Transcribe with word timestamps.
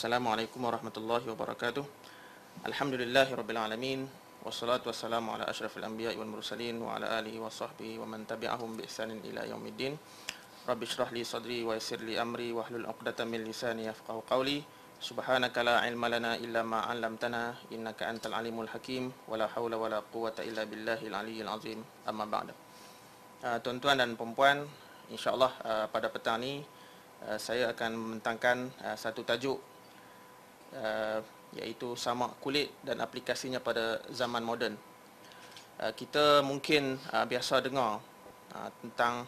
Assalamualaikum 0.00 0.64
warahmatullahi 0.64 1.28
wabarakatuh. 1.28 1.84
Alhamdulillahirabbil 2.64 3.60
alamin. 3.60 4.08
Wassalatu 4.40 4.88
wassalamu 4.88 5.36
ala 5.36 5.44
asyrafil 5.44 5.84
anbiya'i 5.84 6.16
wal 6.16 6.40
mursalin 6.40 6.80
wa 6.80 6.96
ala 6.96 7.20
alihi 7.20 7.36
wa 7.36 7.52
sahbihi 7.52 8.00
wa 8.00 8.08
man 8.08 8.24
tabi'ahum 8.24 8.80
bi 8.80 8.88
ihsanin 8.88 9.20
ila 9.28 9.44
yaumiddin. 9.44 10.00
Rabbi 10.64 10.88
shrah 10.88 11.12
li 11.12 11.20
sadri 11.20 11.60
wa 11.68 11.76
yassir 11.76 12.00
li 12.00 12.16
amri 12.16 12.48
wa 12.48 12.64
hlul 12.64 12.88
'uqdatam 12.88 13.28
min 13.28 13.44
lisani 13.44 13.92
yafqahu 13.92 14.24
qawli. 14.24 14.64
Subhanaka 15.04 15.60
la 15.68 15.84
ilma 15.84 16.08
lana 16.08 16.40
illa 16.40 16.64
ma 16.64 16.88
'allamtana 16.88 17.68
innaka 17.68 18.08
antal 18.08 18.40
alimul 18.40 18.72
hakim 18.72 19.12
wa 19.28 19.36
la 19.36 19.52
haula 19.52 19.76
wa 19.76 19.84
la 19.92 20.00
quwwata 20.00 20.40
illa 20.48 20.64
billahil 20.64 21.12
aliyyil 21.12 21.50
azim. 21.52 21.84
Amma 22.08 22.24
ba'da. 22.24 22.56
Uh, 23.44 23.60
tuan-tuan 23.60 24.00
dan 24.00 24.16
puan-puan, 24.16 24.64
insya-Allah 25.12 25.52
uh, 25.60 25.86
pada 25.92 26.08
petang 26.08 26.40
ni 26.40 26.64
uh, 27.28 27.36
saya 27.36 27.76
akan 27.76 27.90
membentangkan 27.92 28.72
uh, 28.80 28.96
satu 28.96 29.28
tajuk 29.28 29.68
uh, 30.76 31.18
iaitu 31.56 31.98
samak 31.98 32.38
kulit 32.38 32.70
dan 32.86 33.02
aplikasinya 33.02 33.58
pada 33.58 33.98
zaman 34.10 34.44
moden. 34.44 34.74
Uh, 35.80 35.92
kita 35.96 36.44
mungkin 36.44 37.00
uh, 37.10 37.26
biasa 37.26 37.64
dengar 37.64 37.98
uh, 38.54 38.68
tentang 38.84 39.26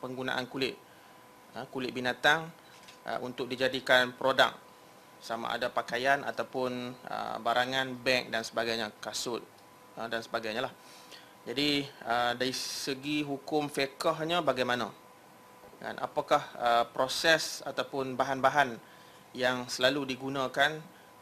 penggunaan 0.00 0.48
kulit 0.48 0.78
uh, 1.54 1.66
kulit 1.68 1.92
binatang 1.92 2.48
uh, 3.04 3.18
untuk 3.20 3.50
dijadikan 3.50 4.14
produk 4.14 4.54
sama 5.20 5.52
ada 5.52 5.68
pakaian 5.68 6.24
ataupun 6.24 6.96
uh, 7.04 7.36
barangan 7.44 7.92
beg 7.92 8.32
dan 8.32 8.40
sebagainya 8.40 8.88
kasut 9.04 9.44
uh, 10.00 10.08
dan 10.08 10.24
sebagainya 10.24 10.64
lah. 10.64 10.72
Jadi 11.44 11.84
uh, 12.04 12.32
dari 12.36 12.52
segi 12.56 13.24
hukum 13.24 13.68
fiqahnya 13.68 14.40
bagaimana? 14.40 14.88
Dan 15.80 15.96
apakah 15.96 16.44
uh, 16.60 16.84
proses 16.92 17.64
ataupun 17.64 18.12
bahan-bahan 18.16 18.76
yang 19.34 19.70
selalu 19.70 20.14
digunakan 20.16 20.74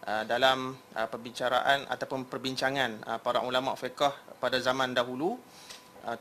uh, 0.08 0.24
dalam 0.24 0.72
uh, 0.96 1.08
perbicaraan 1.08 1.84
ataupun 1.88 2.24
perbincangan 2.24 3.04
uh, 3.04 3.18
para 3.20 3.44
ulama 3.44 3.76
fiqh 3.76 4.08
pada 4.38 4.56
zaman 4.62 4.94
dahulu 4.94 5.36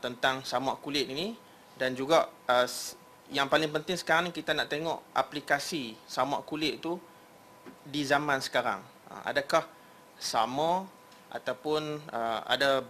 tentang 0.04 0.44
samak 0.44 0.84
kulit 0.84 1.08
ini 1.08 1.32
dan 1.80 1.96
juga 1.96 2.28
yang 3.32 3.48
paling 3.48 3.72
penting 3.72 3.96
sekarang 3.96 4.28
ni 4.28 4.32
kita 4.36 4.52
nak 4.52 4.68
tengok 4.68 5.00
aplikasi 5.16 5.96
samak 6.04 6.44
kulit 6.44 6.76
itu 6.82 7.00
di 7.88 8.04
zaman 8.04 8.42
sekarang. 8.42 8.84
Adakah 9.24 9.64
sama 10.20 10.84
ataupun 11.32 12.04
ada 12.44 12.84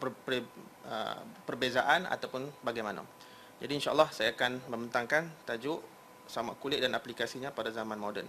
perbezaan 1.47 2.09
ataupun 2.11 2.51
bagaimana? 2.67 3.07
Jadi 3.63 3.79
insyaAllah 3.79 4.11
saya 4.11 4.35
akan 4.35 4.59
membentangkan 4.67 5.31
tajuk 5.47 5.79
samak 6.27 6.59
kulit 6.59 6.83
dan 6.83 6.99
aplikasinya 6.99 7.55
pada 7.55 7.71
zaman 7.71 8.01
moden. 8.01 8.27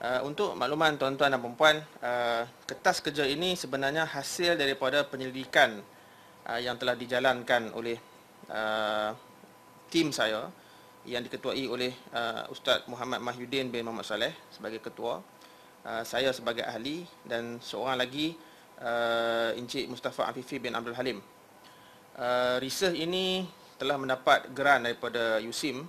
Uh, 0.00 0.24
untuk 0.24 0.56
makluman 0.56 0.96
tuan-tuan 0.96 1.28
dan 1.28 1.44
perempuan, 1.44 1.76
uh, 2.00 2.48
kertas 2.64 3.04
kerja 3.04 3.28
ini 3.28 3.52
sebenarnya 3.52 4.08
hasil 4.08 4.56
daripada 4.56 5.04
penyelidikan 5.04 5.76
uh, 6.48 6.56
yang 6.56 6.80
telah 6.80 6.96
dijalankan 6.96 7.68
oleh 7.76 8.00
uh, 8.48 9.12
tim 9.92 10.08
saya 10.08 10.48
yang 11.04 11.20
diketuai 11.20 11.68
oleh 11.68 11.92
uh, 12.16 12.48
Ustaz 12.48 12.88
Muhammad 12.88 13.20
Mahyudin 13.20 13.68
bin 13.68 13.84
Muhammad 13.84 14.08
Saleh 14.08 14.32
sebagai 14.48 14.80
ketua, 14.80 15.20
uh, 15.84 16.02
saya 16.08 16.32
sebagai 16.32 16.64
ahli 16.64 17.04
dan 17.28 17.60
seorang 17.60 18.00
lagi 18.00 18.32
uh, 18.80 19.52
Encik 19.52 19.84
Mustafa 19.84 20.32
Afifi 20.32 20.56
bin 20.64 20.72
Abdul 20.72 20.96
Halim. 20.96 21.20
Uh, 22.16 22.56
research 22.64 22.96
ini 22.96 23.44
telah 23.76 24.00
mendapat 24.00 24.48
geran 24.56 24.80
daripada 24.80 25.44
USIM 25.44 25.84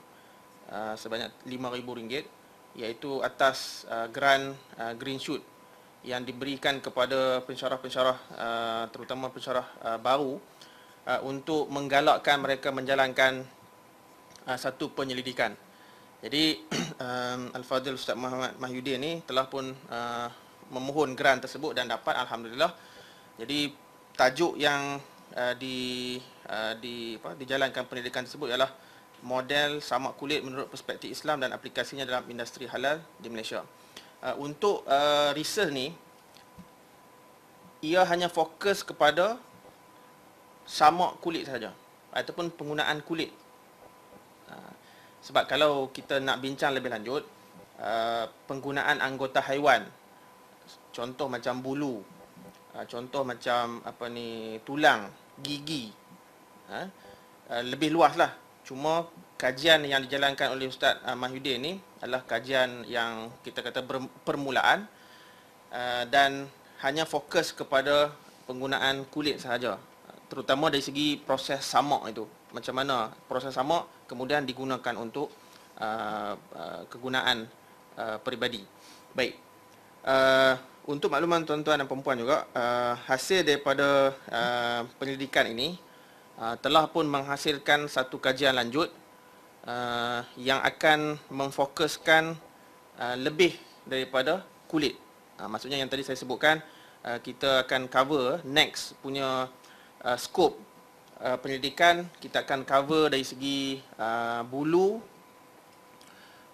uh, 0.67 0.99
sebanyak 0.99 1.31
RM5,000 1.47 2.40
iaitu 2.75 3.19
atas 3.19 3.83
uh, 3.91 4.07
geran 4.07 4.55
uh, 4.79 4.93
Green 4.95 5.19
Shoot 5.19 5.43
yang 6.01 6.25
diberikan 6.25 6.81
kepada 6.81 7.45
pensyarah-pensyarah 7.45 8.17
uh, 8.33 8.83
terutama 8.89 9.29
pensyarah 9.29 9.65
uh, 9.85 9.99
baru 10.01 10.41
uh, 11.05 11.21
untuk 11.27 11.69
menggalakkan 11.69 12.41
mereka 12.41 12.73
menjalankan 12.73 13.45
uh, 14.49 14.57
satu 14.57 14.89
penyelidikan. 14.93 15.53
Jadi 16.21 16.61
um, 17.05 17.41
Al-Fadhil 17.53 17.97
Ustaz 17.97 18.17
Muhammad 18.17 18.57
Mahyudin 18.57 18.97
ni 19.01 19.11
telah 19.25 19.45
pun 19.45 19.69
uh, 19.69 20.27
memohon 20.73 21.13
geran 21.13 21.41
tersebut 21.41 21.77
dan 21.77 21.89
dapat 21.89 22.17
alhamdulillah. 22.17 22.71
Jadi 23.37 23.73
tajuk 24.17 24.57
yang 24.57 25.01
uh, 25.37 25.53
di 25.57 26.17
uh, 26.49 26.73
di 26.77 27.17
apa 27.17 27.33
dijalankan 27.37 27.83
pendidikan 27.85 28.25
tersebut 28.25 28.53
ialah 28.53 28.69
model 29.21 29.79
samak 29.85 30.17
kulit 30.17 30.41
menurut 30.41 30.69
perspektif 30.69 31.13
Islam 31.13 31.41
dan 31.41 31.53
aplikasinya 31.53 32.05
dalam 32.05 32.25
industri 32.29 32.65
halal 32.65 33.01
di 33.21 33.29
Malaysia. 33.29 33.61
Uh, 34.21 34.37
untuk 34.41 34.85
uh, 34.85 35.33
research 35.33 35.73
ni 35.73 35.93
ia 37.81 38.05
hanya 38.05 38.29
fokus 38.29 38.85
kepada 38.85 39.37
samak 40.65 41.17
kulit 41.21 41.49
saja 41.49 41.73
ataupun 42.13 42.53
penggunaan 42.53 43.01
kulit. 43.05 43.33
Uh, 44.49 44.73
sebab 45.21 45.45
kalau 45.45 45.89
kita 45.93 46.17
nak 46.21 46.41
bincang 46.41 46.73
lebih 46.73 46.89
lanjut 46.89 47.25
penggunaan 48.45 49.01
anggota 49.01 49.41
haiwan 49.41 49.81
contoh 50.93 51.25
macam 51.25 51.65
bulu 51.65 52.05
contoh 52.85 53.25
macam 53.25 53.81
apa 53.81 54.05
ni 54.05 54.61
tulang 54.61 55.09
gigi 55.41 55.89
lebih 57.49 57.89
luas 57.89 58.13
lah 58.21 58.37
cuma 58.61 59.09
kajian 59.41 59.81
yang 59.85 60.05
dijalankan 60.05 60.53
oleh 60.53 60.69
Ustaz 60.69 61.01
uh, 61.01 61.17
Mahyudin 61.17 61.57
ni 61.61 61.73
adalah 61.97 62.21
kajian 62.25 62.85
yang 62.85 63.33
kita 63.41 63.65
kata 63.65 63.81
permulaan 64.21 64.85
uh, 65.73 66.03
dan 66.05 66.45
hanya 66.81 67.05
fokus 67.05 67.53
kepada 67.53 68.13
penggunaan 68.45 69.05
kulit 69.09 69.41
sahaja. 69.41 69.77
Terutama 70.29 70.71
dari 70.71 70.81
segi 70.81 71.19
proses 71.19 71.61
samak 71.61 72.07
itu. 72.09 72.25
Macam 72.55 72.73
mana 72.75 73.11
proses 73.27 73.53
samak 73.53 73.85
kemudian 74.07 74.47
digunakan 74.47 74.95
untuk 74.97 75.29
uh, 75.77 76.33
uh, 76.35 76.81
kegunaan 76.89 77.45
uh, 77.99 78.17
peribadi. 78.23 78.63
Baik. 79.13 79.35
Uh, 80.01 80.55
untuk 80.89 81.13
makluman 81.13 81.45
tuan-tuan 81.45 81.77
dan 81.77 81.85
perempuan 81.85 82.17
juga, 82.17 82.49
uh, 82.57 82.97
hasil 83.05 83.45
daripada 83.45 84.17
uh, 84.33 84.81
penyelidikan 84.97 85.45
ini 85.45 85.77
uh, 86.41 86.55
telah 86.57 86.89
pun 86.89 87.05
menghasilkan 87.05 87.85
satu 87.85 88.17
kajian 88.17 88.57
lanjut 88.57 88.89
uh, 89.69 90.25
yang 90.41 90.57
akan 90.65 91.21
memfokuskan 91.29 92.33
uh, 92.97 93.15
lebih 93.21 93.53
daripada 93.85 94.41
kulit. 94.65 94.97
Uh, 95.37 95.45
maksudnya 95.45 95.77
yang 95.77 95.87
tadi 95.87 96.01
saya 96.01 96.17
sebutkan, 96.17 96.57
uh, 97.05 97.21
kita 97.21 97.69
akan 97.69 97.85
cover 97.85 98.41
next 98.41 98.97
punya 99.05 99.45
uh, 100.01 100.17
scope 100.17 100.57
uh, 101.21 101.37
penyelidikan, 101.37 102.09
kita 102.17 102.41
akan 102.41 102.65
cover 102.65 103.13
dari 103.13 103.23
segi 103.23 103.77
uh, 104.01 104.41
bulu, 104.41 104.97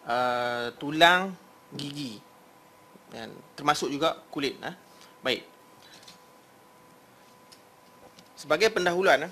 uh, 0.04 0.68
tulang, 0.76 1.32
gigi 1.72 2.20
dan 3.08 3.32
termasuk 3.56 3.88
juga 3.88 4.20
kulit 4.28 4.60
ha? 4.60 4.76
baik 5.24 5.48
sebagai 8.36 8.68
pendahuluan? 8.70 9.32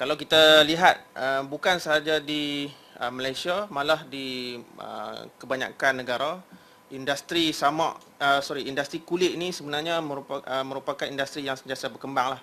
Kalau 0.00 0.16
kita 0.16 0.64
lihat 0.64 0.96
uh, 1.12 1.44
bukan 1.44 1.76
sahaja 1.76 2.24
di 2.24 2.72
uh, 2.96 3.12
Malaysia 3.12 3.68
malah 3.68 4.00
di 4.08 4.56
uh, 4.80 5.28
kebanyakan 5.36 6.00
negara 6.00 6.40
industri 6.88 7.52
sama 7.52 8.00
uh, 8.16 8.40
sorry 8.40 8.64
industri 8.64 9.04
kulit 9.04 9.36
ini 9.36 9.52
sebenarnya 9.52 10.00
merupakan, 10.00 10.40
uh, 10.48 10.64
merupakan 10.64 11.04
industri 11.04 11.44
yang 11.44 11.60
sentiasa 11.60 11.92
berkembang 11.92 12.32
lah. 12.32 12.40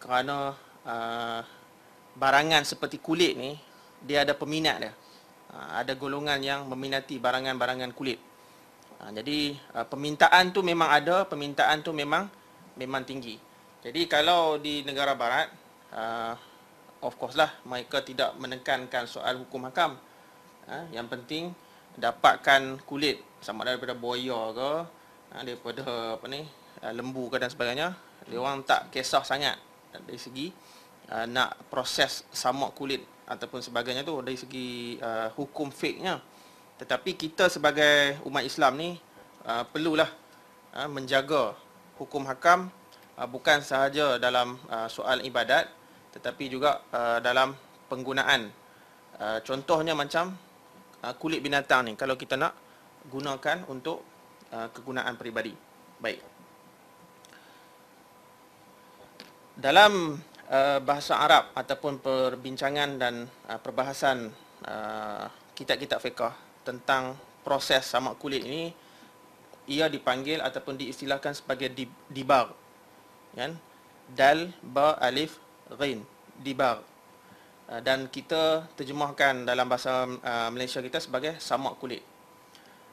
Kerana 0.00 0.56
uh, 0.88 1.44
barangan 2.16 2.64
seperti 2.64 2.96
kulit 2.96 3.36
ni 3.36 3.60
dia 4.00 4.24
ada 4.24 4.32
peminat 4.32 4.80
dia. 4.80 4.92
Uh, 5.52 5.84
ada 5.84 5.92
golongan 5.92 6.40
yang 6.40 6.64
meminati 6.64 7.20
barangan-barangan 7.20 7.92
kulit. 7.92 8.16
Ha, 9.04 9.12
jadi 9.12 9.52
uh, 9.76 9.84
permintaan 9.84 10.56
tu 10.56 10.64
memang 10.64 10.88
ada, 10.88 11.28
permintaan 11.28 11.84
tu 11.84 11.92
memang 11.92 12.24
memang 12.80 13.04
tinggi. 13.04 13.36
Jadi 13.84 14.08
kalau 14.08 14.56
di 14.56 14.80
negara 14.80 15.12
barat, 15.12 15.52
uh, 15.92 16.48
of 17.00 17.16
course 17.16 17.36
lah 17.36 17.48
mereka 17.64 18.04
tidak 18.04 18.36
menekankan 18.36 19.08
soal 19.08 19.40
hukum 19.40 19.68
hakam. 19.68 19.96
Uh, 20.70 20.86
yang 20.94 21.08
penting 21.10 21.50
dapatkan 21.98 22.78
kulit 22.86 23.18
sama 23.42 23.66
ada 23.66 23.74
daripada 23.74 23.96
boya 23.96 24.52
ke, 24.54 24.70
uh, 25.34 25.42
daripada 25.42 25.84
apa 26.20 26.26
ni, 26.28 26.46
uh, 26.84 26.92
lembu 26.92 27.26
ke 27.32 27.40
dan 27.40 27.50
sebagainya. 27.50 27.96
Dia 28.28 28.38
orang 28.38 28.62
tak 28.62 28.92
kisah 28.92 29.24
sangat 29.24 29.58
dari 29.90 30.20
segi 30.20 30.52
uh, 31.10 31.26
nak 31.26 31.56
proses 31.72 32.22
samak 32.30 32.76
kulit 32.76 33.02
ataupun 33.26 33.62
sebagainya 33.62 34.06
tu 34.06 34.20
dari 34.22 34.38
segi 34.38 35.00
uh, 35.00 35.32
hukum 35.34 35.72
fake-nya. 35.72 36.20
Tetapi 36.78 37.16
kita 37.16 37.48
sebagai 37.52 38.20
umat 38.24 38.44
Islam 38.44 38.72
ni 38.78 38.90
uh, 39.44 39.64
perlulah 39.68 40.08
uh, 40.76 40.88
menjaga 40.88 41.56
hukum 42.00 42.24
hakam 42.28 42.72
uh, 43.16 43.28
bukan 43.28 43.60
sahaja 43.60 44.16
dalam 44.16 44.56
uh, 44.68 44.88
soal 44.88 45.20
ibadat 45.24 45.68
tetapi 46.10 46.50
juga 46.50 46.82
uh, 46.90 47.18
dalam 47.22 47.54
penggunaan 47.86 48.50
uh, 49.18 49.38
contohnya 49.42 49.94
macam 49.94 50.34
uh, 51.02 51.14
kulit 51.16 51.40
binatang 51.42 51.86
ni 51.86 51.92
kalau 51.94 52.14
kita 52.14 52.34
nak 52.38 52.54
gunakan 53.08 53.64
untuk 53.70 54.04
uh, 54.52 54.68
kegunaan 54.70 55.16
peribadi. 55.16 55.54
Baik. 56.00 56.20
Dalam 59.60 60.16
uh, 60.48 60.78
bahasa 60.80 61.20
Arab 61.20 61.52
ataupun 61.52 62.00
perbincangan 62.00 62.96
dan 62.96 63.28
uh, 63.48 63.60
perbahasan 63.60 64.32
uh, 64.64 65.28
kitab-kitab 65.52 66.00
fiqh 66.00 66.32
tentang 66.64 67.16
proses 67.44 67.84
samak 67.84 68.16
kulit 68.20 68.44
ini 68.44 68.72
ia 69.68 69.86
dipanggil 69.86 70.40
ataupun 70.40 70.80
diistilahkan 70.80 71.36
sebagai 71.36 71.70
dibar. 72.08 72.52
Kan? 73.36 73.54
Dal 74.10 74.50
ba 74.64 74.98
alif 74.98 75.38
ghin 75.78 76.02
dibar. 76.40 76.82
Uh, 77.70 77.78
dan 77.84 78.10
kita 78.10 78.66
terjemahkan 78.74 79.46
dalam 79.46 79.70
bahasa 79.70 80.06
uh, 80.06 80.48
Malaysia 80.50 80.82
kita 80.82 80.98
sebagai 80.98 81.38
samak 81.38 81.78
kulit. 81.78 82.02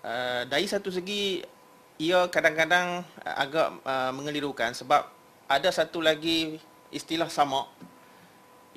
Uh, 0.05 0.45
dari 0.45 0.69
satu 0.69 0.93
segi 0.93 1.41
ia 1.97 2.29
kadang-kadang 2.29 3.01
agak 3.25 3.81
mengelirukan 4.13 4.69
sebab 4.69 5.01
ada 5.49 5.69
satu 5.73 5.97
lagi 5.97 6.61
istilah 6.93 7.25
samak 7.25 7.65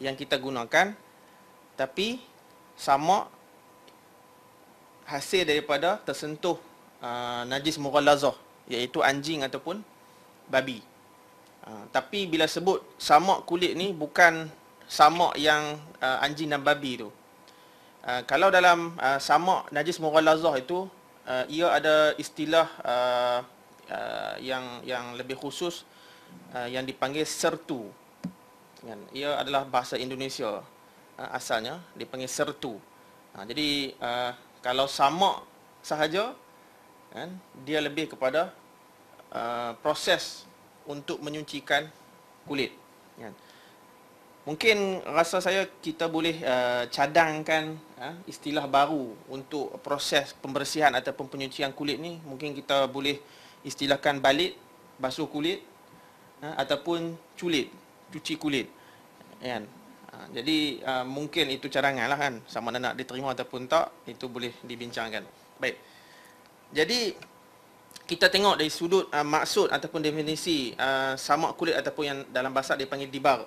yang 0.01 0.17
kita 0.17 0.41
gunakan 0.41 0.97
tapi 1.77 2.17
samak 2.81 3.29
hasil 5.05 5.45
daripada 5.45 6.01
tersentuh 6.01 6.57
uh, 7.03 7.43
najis 7.51 7.77
mughallazah 7.77 8.33
iaitu 8.71 9.03
anjing 9.03 9.43
ataupun 9.43 9.83
babi. 10.47 10.81
Uh, 11.71 11.87
tapi 11.95 12.27
bila 12.27 12.51
sebut 12.51 12.83
samak 12.99 13.47
kulit 13.47 13.79
ni 13.79 13.95
bukan 13.95 14.51
samak 14.91 15.39
yang 15.39 15.79
uh, 16.03 16.19
anjing 16.19 16.51
dan 16.51 16.59
babi 16.67 16.99
tu. 16.99 17.15
Uh, 18.03 18.27
kalau 18.27 18.51
dalam 18.51 18.99
uh, 18.99 19.23
samak 19.23 19.71
najis 19.71 20.03
mughallazah 20.03 20.59
itu 20.59 20.91
uh, 21.31 21.47
ia 21.47 21.71
ada 21.71 22.11
istilah 22.19 22.67
uh, 22.83 23.39
uh, 23.87 24.35
yang 24.43 24.83
yang 24.83 25.15
lebih 25.15 25.39
khusus 25.39 25.87
uh, 26.59 26.67
yang 26.67 26.83
dipanggil 26.83 27.23
sertu. 27.23 27.87
Kan? 28.83 28.99
Ia 29.15 29.39
adalah 29.39 29.63
bahasa 29.63 29.95
Indonesia 29.95 30.67
uh, 31.23 31.31
asalnya 31.31 31.79
dipanggil 31.95 32.27
sertu. 32.27 32.83
Uh, 33.31 33.45
jadi 33.47 33.95
uh, 34.03 34.35
kalau 34.59 34.91
samak 34.91 35.47
sahaja 35.87 36.35
kan 37.15 37.31
dia 37.63 37.79
lebih 37.79 38.11
kepada 38.11 38.51
uh, 39.31 39.79
proses 39.79 40.50
untuk 40.89 41.21
menyucikan 41.21 41.89
kulit. 42.49 42.73
Kan? 43.21 43.35
Mungkin 44.49 45.05
rasa 45.05 45.39
saya 45.39 45.69
kita 45.85 46.09
boleh 46.09 46.41
uh, 46.41 46.89
cadangkan 46.89 47.77
uh, 48.01 48.17
istilah 48.25 48.65
baru 48.65 49.13
untuk 49.29 49.77
proses 49.85 50.33
pembersihan 50.41 50.91
ataupun 50.97 51.29
penyucian 51.29 51.77
kulit 51.77 52.01
ni. 52.01 52.17
Mungkin 52.25 52.57
kita 52.57 52.89
boleh 52.89 53.21
istilahkan 53.63 54.17
balik, 54.19 54.57
basuh 54.97 55.29
kulit 55.29 55.61
uh, 56.41 56.57
ataupun 56.57 57.15
culit, 57.37 57.69
cuci 58.11 58.41
kulit. 58.41 58.67
Kan? 59.45 59.69
Uh, 60.09 60.27
jadi 60.33 60.59
uh, 60.89 61.05
mungkin 61.05 61.53
itu 61.53 61.69
cadangan 61.69 62.09
lah 62.09 62.19
kan. 62.19 62.41
Sama 62.49 62.73
ada 62.73 62.81
nak 62.81 62.95
diterima 62.97 63.37
ataupun 63.37 63.69
tak, 63.69 63.93
itu 64.09 64.25
boleh 64.25 64.57
dibincangkan. 64.65 65.23
Baik. 65.61 65.77
Jadi 66.73 67.13
kita 68.11 68.27
tengok 68.27 68.59
dari 68.59 68.67
sudut 68.75 69.07
uh, 69.15 69.23
maksud 69.23 69.71
ataupun 69.71 70.03
definisi 70.03 70.75
uh, 70.75 71.15
samak 71.15 71.55
kulit 71.55 71.79
ataupun 71.79 72.03
yang 72.03 72.19
dalam 72.35 72.51
bahasa 72.51 72.75
dipanggil 72.75 73.07
dibar 73.07 73.47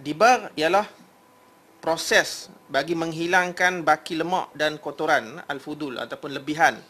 dibar 0.00 0.48
ialah 0.56 0.88
proses 1.84 2.48
bagi 2.72 2.96
menghilangkan 2.96 3.84
baki 3.84 4.16
lemak 4.16 4.56
dan 4.56 4.80
kotoran 4.80 5.44
al-fudul 5.44 6.00
ataupun 6.00 6.32
lebihan 6.32 6.80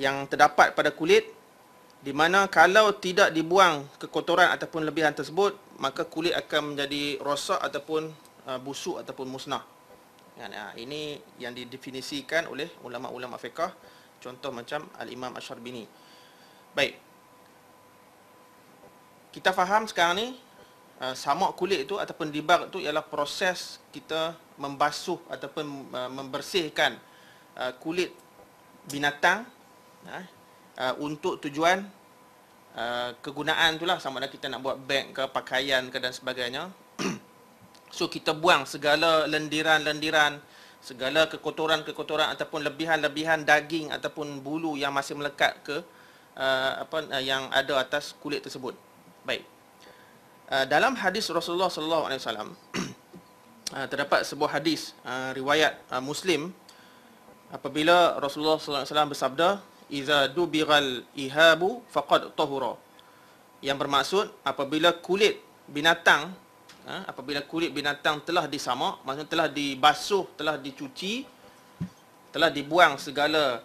yang 0.00 0.24
terdapat 0.32 0.72
pada 0.72 0.96
kulit 0.96 1.28
di 2.00 2.16
mana 2.16 2.48
kalau 2.48 2.96
tidak 2.96 3.28
dibuang 3.36 3.84
kekotoran 4.00 4.48
ataupun 4.48 4.88
lebihan 4.88 5.12
tersebut 5.12 5.52
maka 5.76 6.08
kulit 6.08 6.32
akan 6.32 6.72
menjadi 6.72 7.20
rosak 7.20 7.60
ataupun 7.60 8.08
uh, 8.48 8.56
busuk 8.64 8.96
ataupun 8.96 9.28
musnah. 9.28 9.60
Ya, 10.32 10.72
ini 10.80 11.20
yang 11.36 11.52
didefinisikan 11.52 12.48
oleh 12.48 12.72
ulama-ulama 12.80 13.36
fiqh 13.36 13.68
contoh 14.22 14.54
macam 14.54 14.86
al-Imam 15.02 15.34
Asy-Syarbini. 15.34 15.82
Baik. 16.72 16.94
Kita 19.34 19.50
faham 19.50 19.90
sekarang 19.90 20.14
ni 20.22 20.28
uh, 21.02 21.14
samak 21.18 21.58
kulit 21.58 21.82
itu 21.82 21.98
ataupun 21.98 22.30
dibak 22.30 22.70
itu 22.70 22.78
ialah 22.78 23.02
proses 23.02 23.82
kita 23.90 24.38
membasuh 24.54 25.18
ataupun 25.26 25.90
uh, 25.90 26.10
membersihkan 26.14 26.94
uh, 27.58 27.74
kulit 27.82 28.14
binatang 28.86 29.42
uh, 30.06 30.94
untuk 31.02 31.42
tujuan 31.42 31.82
kegunaan 33.20 33.76
itulah 33.76 34.00
sama 34.00 34.16
ada 34.16 34.32
kita 34.32 34.48
nak 34.48 34.64
buat 34.64 34.80
beg 34.80 35.12
ke 35.12 35.28
pakaian 35.28 35.92
ke 35.92 36.00
dan 36.00 36.08
sebagainya 36.08 36.72
so 37.96 38.08
kita 38.08 38.32
buang 38.32 38.64
segala 38.64 39.28
lendiran-lendiran 39.28 40.40
segala 40.82 41.30
kekotoran-kekotoran 41.30 42.34
ataupun 42.34 42.66
lebihan-lebihan 42.66 43.46
daging 43.46 43.94
ataupun 43.94 44.42
bulu 44.42 44.74
yang 44.74 44.90
masih 44.90 45.14
melekat 45.14 45.54
ke 45.62 45.78
uh, 46.34 46.82
apa 46.82 47.06
uh, 47.06 47.22
yang 47.22 47.46
ada 47.54 47.78
atas 47.78 48.18
kulit 48.18 48.42
tersebut. 48.42 48.74
Baik. 49.22 49.46
Uh, 50.50 50.66
dalam 50.66 50.98
hadis 50.98 51.30
Rasulullah 51.30 51.70
sallallahu 51.70 52.10
alaihi 52.10 52.20
wasallam 52.20 52.48
uh, 53.78 53.86
terdapat 53.86 54.26
sebuah 54.26 54.58
hadis 54.58 54.90
uh, 55.06 55.30
riwayat 55.30 55.78
Muslim 56.02 56.50
apabila 57.54 58.18
Rasulullah 58.18 58.58
sallallahu 58.58 58.82
alaihi 58.82 58.90
wasallam 58.90 59.10
bersabda 59.14 59.48
iza 59.86 60.18
dubiral 60.34 61.06
ihabu 61.14 61.86
faqad 61.94 62.34
tahura. 62.34 62.74
Yang 63.62 63.78
bermaksud 63.86 64.26
apabila 64.42 64.98
kulit 64.98 65.38
binatang 65.70 66.34
apabila 66.82 67.42
kulit 67.46 67.70
binatang 67.70 68.24
telah 68.26 68.50
disamak 68.50 69.02
maksudnya 69.06 69.30
telah 69.30 69.48
dibasuh 69.48 70.26
telah 70.34 70.58
dicuci 70.58 71.22
telah 72.34 72.50
dibuang 72.50 72.98
segala 72.98 73.62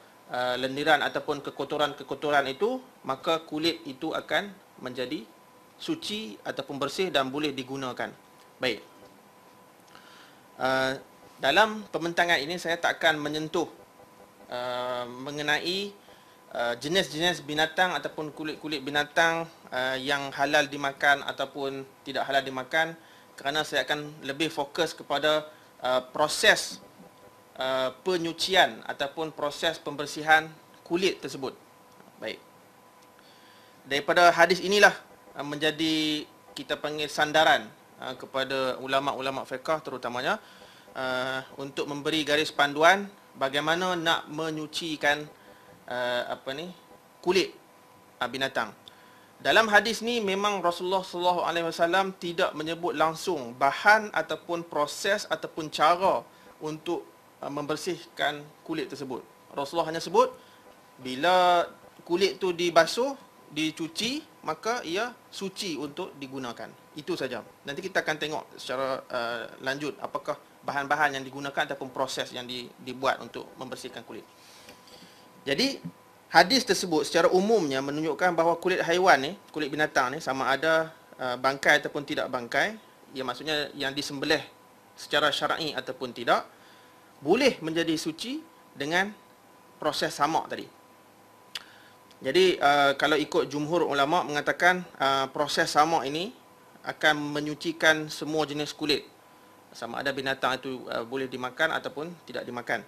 lendiran 0.60 1.00
ataupun 1.02 1.40
kekotoran-kekotoran 1.40 2.46
itu 2.52 2.78
maka 3.08 3.42
kulit 3.48 3.80
itu 3.88 4.12
akan 4.12 4.52
menjadi 4.84 5.24
suci 5.78 6.36
ataupun 6.42 6.82
bersih 6.82 7.14
dan 7.14 7.30
boleh 7.30 7.54
digunakan. 7.54 8.10
Baik. 8.58 8.82
Uh, 10.58 10.98
dalam 11.38 11.86
pembentangan 11.94 12.42
ini 12.42 12.58
saya 12.58 12.82
tak 12.82 12.98
akan 12.98 13.22
menyentuh 13.22 13.70
uh, 14.50 15.06
mengenai 15.06 15.94
uh, 16.50 16.74
jenis-jenis 16.82 17.46
binatang 17.46 17.94
ataupun 17.94 18.34
kulit-kulit 18.34 18.82
binatang 18.82 19.46
uh, 19.70 19.94
yang 20.02 20.34
halal 20.34 20.66
dimakan 20.66 21.22
ataupun 21.30 21.86
tidak 22.02 22.26
halal 22.26 22.42
dimakan 22.42 22.98
kerana 23.38 23.62
saya 23.62 23.86
akan 23.86 24.26
lebih 24.26 24.50
fokus 24.50 24.98
kepada 24.98 25.46
uh, 25.80 26.02
proses 26.10 26.82
uh, 27.56 27.94
penyucian 28.02 28.82
ataupun 28.90 29.32
proses 29.32 29.78
pembersihan 29.78 30.50
kulit 30.82 31.22
tersebut. 31.22 31.54
Baik. 32.18 32.42
Daripada 33.88 34.34
hadis 34.34 34.60
inilah 34.60 35.08
Uh, 35.38 35.46
menjadi 35.46 36.26
kita 36.58 36.82
panggil 36.82 37.06
sandaran 37.06 37.70
uh, 38.02 38.18
kepada 38.18 38.82
ulama-ulama 38.82 39.46
fiqh 39.46 39.86
terutamanya 39.86 40.42
uh, 40.98 41.46
untuk 41.62 41.86
memberi 41.86 42.26
garis 42.26 42.50
panduan 42.50 43.06
bagaimana 43.38 43.94
nak 43.94 44.26
menyucikan 44.34 45.30
apa 46.28 46.52
ni 46.52 46.68
kulit 47.24 47.56
binatang. 48.28 48.76
Dalam 49.38 49.70
hadis 49.70 50.02
ni 50.02 50.18
memang 50.18 50.66
Rasulullah 50.66 51.06
wasallam 51.06 52.10
tidak 52.18 52.58
menyebut 52.58 52.98
langsung 52.98 53.54
bahan 53.54 54.10
ataupun 54.10 54.66
proses 54.66 55.30
ataupun 55.30 55.70
cara 55.70 56.26
untuk 56.58 57.06
membersihkan 57.46 58.42
kulit 58.66 58.90
tersebut. 58.90 59.22
Rasulullah 59.54 59.94
hanya 59.94 60.02
sebut 60.02 60.34
bila 60.98 61.70
kulit 62.02 62.42
tu 62.42 62.50
dibasuh, 62.50 63.14
dicuci, 63.54 64.26
maka 64.42 64.82
ia 64.82 65.14
suci 65.30 65.78
untuk 65.78 66.18
digunakan. 66.18 66.72
Itu 66.98 67.14
saja. 67.14 67.46
Nanti 67.62 67.86
kita 67.86 68.02
akan 68.02 68.16
tengok 68.18 68.44
secara 68.58 69.06
uh, 69.06 69.44
lanjut 69.62 69.94
apakah 70.02 70.34
bahan-bahan 70.66 71.14
yang 71.14 71.24
digunakan 71.24 71.64
ataupun 71.70 71.94
proses 71.94 72.34
yang 72.34 72.50
di, 72.50 72.66
dibuat 72.82 73.22
untuk 73.22 73.46
membersihkan 73.62 74.02
kulit. 74.02 74.26
Jadi 75.46 75.80
hadis 76.28 76.68
tersebut 76.68 77.08
secara 77.08 77.32
umumnya 77.32 77.80
menunjukkan 77.80 78.36
bahawa 78.36 78.60
kulit 78.60 78.84
haiwan 78.84 79.20
ni, 79.20 79.32
kulit 79.52 79.72
binatang 79.72 80.16
ni 80.16 80.20
sama 80.20 80.52
ada 80.52 80.92
uh, 81.20 81.40
bangkai 81.40 81.80
ataupun 81.84 82.04
tidak 82.04 82.28
bangkai, 82.28 82.76
ia 83.16 83.24
maksudnya 83.24 83.72
yang 83.76 83.96
disembelih 83.96 84.44
secara 84.98 85.32
syar'i 85.32 85.72
ataupun 85.72 86.12
tidak 86.12 86.44
boleh 87.24 87.58
menjadi 87.64 87.96
suci 87.96 88.44
dengan 88.76 89.10
proses 89.80 90.14
samak 90.14 90.52
tadi. 90.52 90.68
Jadi 92.18 92.58
uh, 92.58 92.98
kalau 92.98 93.14
ikut 93.14 93.46
jumhur 93.46 93.86
ulama 93.86 94.26
mengatakan 94.26 94.82
uh, 94.98 95.30
proses 95.30 95.70
samak 95.70 96.10
ini 96.10 96.34
akan 96.82 97.20
menyucikan 97.40 98.10
semua 98.10 98.44
jenis 98.50 98.74
kulit. 98.74 99.06
Sama 99.76 100.02
ada 100.02 100.10
binatang 100.10 100.58
itu 100.58 100.88
boleh 101.06 101.28
dimakan 101.30 101.76
ataupun 101.76 102.10
tidak 102.26 102.48
dimakan. 102.48 102.82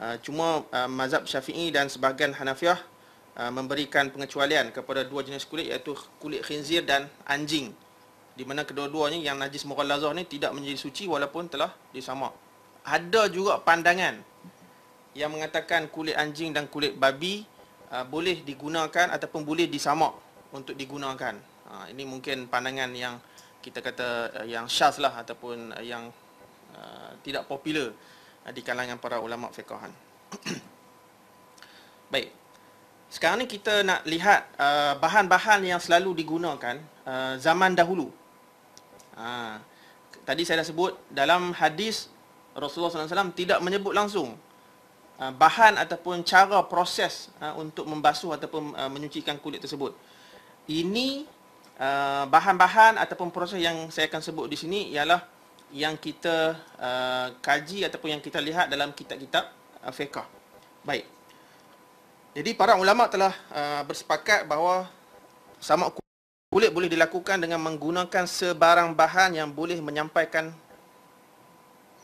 Uh, 0.00 0.16
cuma 0.24 0.64
uh, 0.72 0.88
mazhab 0.88 1.28
Syafi'i 1.28 1.68
dan 1.68 1.92
sebahagian 1.92 2.32
Hanafiah 2.32 2.80
uh, 3.36 3.52
memberikan 3.52 4.08
pengecualian 4.08 4.72
kepada 4.72 5.04
dua 5.04 5.20
jenis 5.20 5.44
kulit 5.44 5.68
iaitu 5.68 5.92
kulit 6.16 6.40
khinzir 6.40 6.88
dan 6.88 7.04
anjing 7.28 7.68
di 8.32 8.48
mana 8.48 8.64
kedua-duanya 8.64 9.20
yang 9.20 9.36
najis 9.36 9.68
mughallazah 9.68 10.16
ni 10.16 10.24
tidak 10.24 10.56
menjadi 10.56 10.80
suci 10.80 11.04
walaupun 11.04 11.52
telah 11.52 11.76
disamak. 11.92 12.32
Ada 12.80 13.28
juga 13.28 13.60
pandangan 13.60 14.16
yang 15.12 15.36
mengatakan 15.36 15.92
kulit 15.92 16.16
anjing 16.16 16.56
dan 16.56 16.64
kulit 16.72 16.96
babi 16.96 17.44
uh, 17.92 18.08
boleh 18.08 18.40
digunakan 18.40 19.12
ataupun 19.12 19.44
boleh 19.44 19.68
disamak 19.68 20.16
untuk 20.56 20.80
digunakan. 20.80 21.36
Uh, 21.68 21.84
ini 21.92 22.08
mungkin 22.08 22.48
pandangan 22.48 22.88
yang 22.96 23.20
kita 23.60 23.84
kata 23.84 24.08
uh, 24.32 24.46
yang 24.48 24.64
syaz 24.64 24.96
lah 24.96 25.12
ataupun 25.20 25.76
uh, 25.76 25.84
yang 25.84 26.08
uh, 26.72 27.12
tidak 27.20 27.44
popular 27.44 27.92
di 28.50 28.62
kalangan 28.62 28.98
para 28.98 29.22
ulama 29.22 29.48
fiqhan. 29.54 29.90
Baik. 32.12 32.34
Sekarang 33.10 33.42
ni 33.42 33.46
kita 33.50 33.82
nak 33.82 34.06
lihat 34.06 34.46
uh, 34.54 34.94
bahan-bahan 35.02 35.66
yang 35.66 35.82
selalu 35.82 36.22
digunakan 36.22 36.78
uh, 37.02 37.34
zaman 37.42 37.74
dahulu. 37.74 38.10
Uh, 39.18 39.58
tadi 40.22 40.46
saya 40.46 40.62
dah 40.62 40.68
sebut 40.70 40.94
dalam 41.10 41.50
hadis 41.58 42.06
Rasulullah 42.54 42.94
SAW 42.94 43.34
tidak 43.34 43.58
menyebut 43.62 43.90
langsung 43.94 44.38
uh, 45.18 45.32
bahan 45.34 45.74
ataupun 45.78 46.22
cara 46.22 46.62
proses 46.66 47.34
uh, 47.42 47.58
untuk 47.58 47.86
membasuh 47.90 48.38
ataupun 48.38 48.78
uh, 48.78 48.90
menyucikan 48.90 49.42
kulit 49.42 49.58
tersebut. 49.58 49.90
Ini 50.70 51.26
uh, 51.82 52.24
bahan-bahan 52.30 52.94
ataupun 52.94 53.34
proses 53.34 53.58
yang 53.58 53.90
saya 53.90 54.06
akan 54.06 54.22
sebut 54.22 54.46
di 54.46 54.54
sini 54.54 54.94
ialah 54.94 55.22
yang 55.70 55.94
kita 55.94 56.58
uh, 56.78 57.28
kaji 57.38 57.86
ataupun 57.86 58.18
yang 58.18 58.22
kita 58.22 58.42
lihat 58.42 58.66
dalam 58.66 58.90
kitab-kitab 58.90 59.50
uh, 59.86 59.92
fiqh. 59.94 60.22
Baik. 60.82 61.06
Jadi 62.30 62.50
para 62.54 62.78
ulama 62.78 63.10
telah 63.10 63.34
uh, 63.50 63.82
bersepakat 63.86 64.46
bahawa 64.46 64.86
samak 65.58 65.98
kulit 66.50 66.70
boleh 66.74 66.90
dilakukan 66.90 67.38
dengan 67.38 67.62
menggunakan 67.62 68.26
sebarang 68.26 68.94
bahan 68.94 69.38
yang 69.38 69.50
boleh 69.50 69.78
menyampaikan 69.78 70.50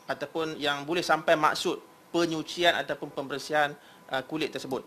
ataupun 0.06 0.54
yang 0.58 0.86
boleh 0.86 1.02
sampai 1.02 1.34
maksud 1.34 1.82
penyucian 2.14 2.78
ataupun 2.78 3.10
pembersihan 3.10 3.74
uh, 4.10 4.22
kulit 4.22 4.54
tersebut. 4.54 4.86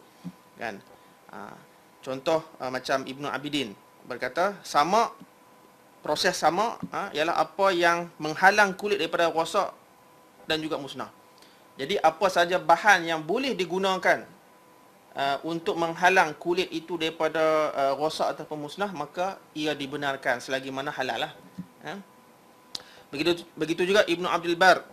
Kan? 0.55 0.79
Uh, 1.27 1.55
contoh 1.99 2.39
uh, 2.59 2.71
macam 2.71 3.03
Ibnu 3.03 3.27
Abidin 3.27 3.75
berkata 4.07 4.55
sama 4.63 5.11
proses 5.99 6.35
sama 6.35 6.79
ha, 6.91 7.11
ialah 7.11 7.35
apa 7.39 7.71
yang 7.75 8.07
menghalang 8.17 8.75
kulit 8.75 8.99
daripada 8.99 9.27
rosak 9.27 9.71
dan 10.47 10.63
juga 10.63 10.79
musnah. 10.79 11.11
Jadi 11.79 11.95
apa 11.99 12.27
saja 12.27 12.59
bahan 12.59 13.07
yang 13.07 13.21
boleh 13.23 13.55
digunakan 13.55 14.27
uh, 15.15 15.37
untuk 15.47 15.79
menghalang 15.79 16.35
kulit 16.35 16.67
itu 16.75 16.99
daripada 16.99 17.71
uh, 17.71 17.93
rosak 17.95 18.35
ataupun 18.35 18.67
musnah 18.67 18.91
maka 18.91 19.39
ia 19.55 19.71
dibenarkan 19.71 20.43
selagi 20.43 20.71
mana 20.71 20.91
halal 20.91 21.29
lah. 21.29 21.31
Ha? 21.87 21.93
Begitu 23.09 23.47
begitu 23.55 23.87
juga 23.87 24.03
Ibnu 24.03 24.27
Abdul 24.27 24.59
Bar 24.59 24.83